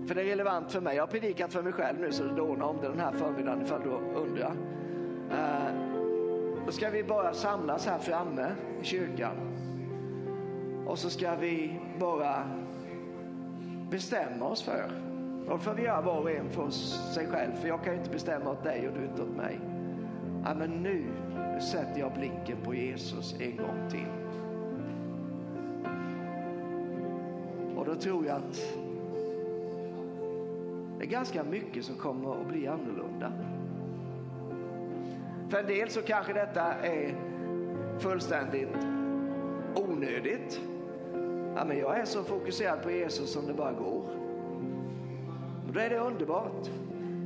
[0.07, 0.95] för det är relevant för mig.
[0.95, 3.61] Jag har predikat för mig själv nu så det dånar om det den här förmiddagen
[3.61, 4.51] ifall du undrar.
[5.31, 5.85] Uh,
[6.65, 8.51] då ska vi bara samlas här framme
[8.81, 9.35] i kyrkan.
[10.87, 12.49] Och så ska vi bara
[13.89, 14.89] bestämma oss för.
[15.49, 17.51] Och får vi göra var och en för sig själv.
[17.55, 19.59] För jag kan ju inte bestämma åt dig och du inte åt mig.
[20.45, 21.05] Ja, men nu,
[21.53, 24.07] nu sätter jag blicken på Jesus en gång till.
[27.77, 28.84] Och då tror jag att
[30.97, 33.31] det är ganska mycket som kommer att bli annorlunda.
[35.49, 37.15] För en del så kanske detta är
[37.99, 38.77] fullständigt
[39.75, 40.61] onödigt.
[41.55, 44.03] Ja, men jag är så fokuserad på Jesus som det bara går.
[45.67, 46.69] Och då är det underbart.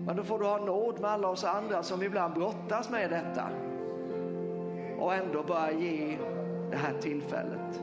[0.05, 3.49] Men då får du ha nåd med alla oss andra som ibland brottas med detta.
[4.99, 6.17] Och ändå bara ge
[6.71, 7.81] det här tillfället.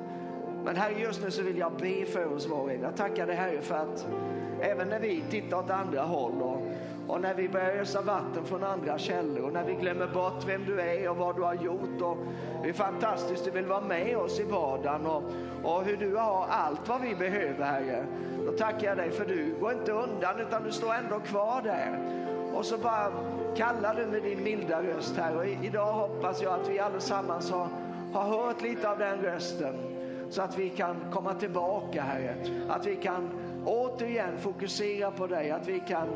[0.66, 2.80] Men Herre, just nu så vill jag be för oss var och en.
[2.80, 4.06] Jag tackar dig Herre för att
[4.60, 6.62] även när vi tittar åt andra håll och,
[7.08, 10.64] och när vi börjar ösa vatten från andra källor och när vi glömmer bort vem
[10.66, 12.16] du är och vad du har gjort och
[12.62, 15.22] hur fantastiskt du vill vara med oss i vardagen och,
[15.62, 18.06] och hur du har allt vad vi behöver Herre.
[18.46, 22.00] Då tackar jag dig för du går inte undan utan du står ändå kvar där.
[22.54, 23.12] Och så bara
[23.56, 27.68] kallar du med din milda röst här och idag hoppas jag att vi allesammans har,
[28.12, 29.95] har hört lite av den rösten
[30.30, 32.36] så att vi kan komma tillbaka Herre.
[32.68, 33.30] Att vi kan
[33.64, 36.08] återigen fokusera på dig, att vi kan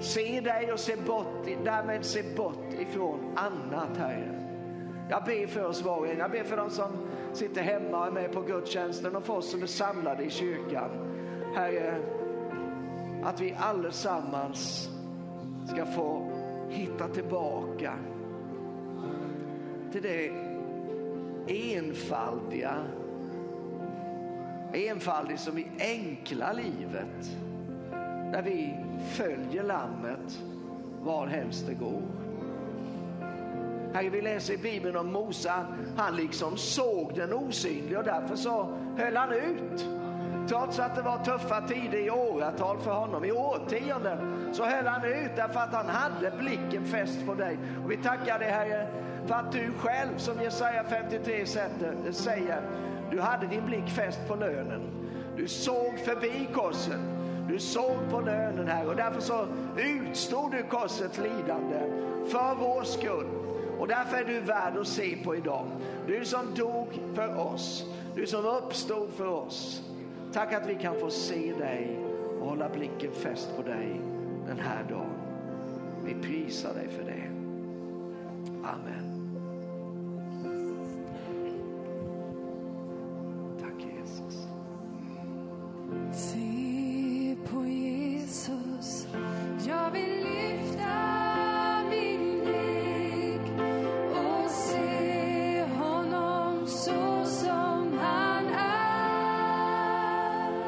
[0.00, 4.38] se dig och se bort, därmed se bort ifrån annat Herre.
[5.10, 6.18] Jag ber för oss var och en.
[6.18, 6.90] Jag ber för de som
[7.32, 10.90] sitter hemma och är med på gudstjänsten och för oss som är samlade i kyrkan.
[11.54, 11.96] Herre,
[13.24, 14.90] att vi allesammans
[15.72, 16.30] ska få
[16.68, 17.94] hitta tillbaka
[19.92, 20.30] till det
[21.46, 22.74] enfaldiga,
[24.74, 27.38] enfaldig som i enkla livet.
[28.32, 28.76] Där vi
[29.10, 30.38] följer lammet
[31.02, 32.02] varhelst det går.
[33.94, 35.66] Herre, vi läser i Bibeln om Mosa.
[35.96, 39.86] han liksom såg den osynliga och därför så höll han ut.
[40.48, 44.18] Trots att det var tuffa tider i åratal för honom, i årtionden,
[44.52, 47.58] så höll han ut därför att han hade blicken fäst på dig.
[47.84, 48.88] Och vi tackar dig Herre
[49.26, 51.46] för att du själv, som Jesaja 53
[52.12, 52.62] säger,
[53.12, 54.80] du hade din blick fäst på lönen.
[55.36, 57.00] Du såg förbi korset.
[57.48, 61.80] Du såg på lönen här och därför så utstod du korsets lidande
[62.26, 63.26] för vår skull.
[63.78, 65.66] Och därför är du värd att se på idag.
[66.06, 67.84] Du som dog för oss,
[68.14, 69.82] du som uppstod för oss.
[70.32, 71.98] Tack att vi kan få se dig
[72.40, 74.00] och hålla blicken fäst på dig
[74.46, 75.10] den här dagen.
[76.04, 77.28] Vi prisar dig för det.
[78.64, 79.01] Amen.
[86.14, 86.51] see.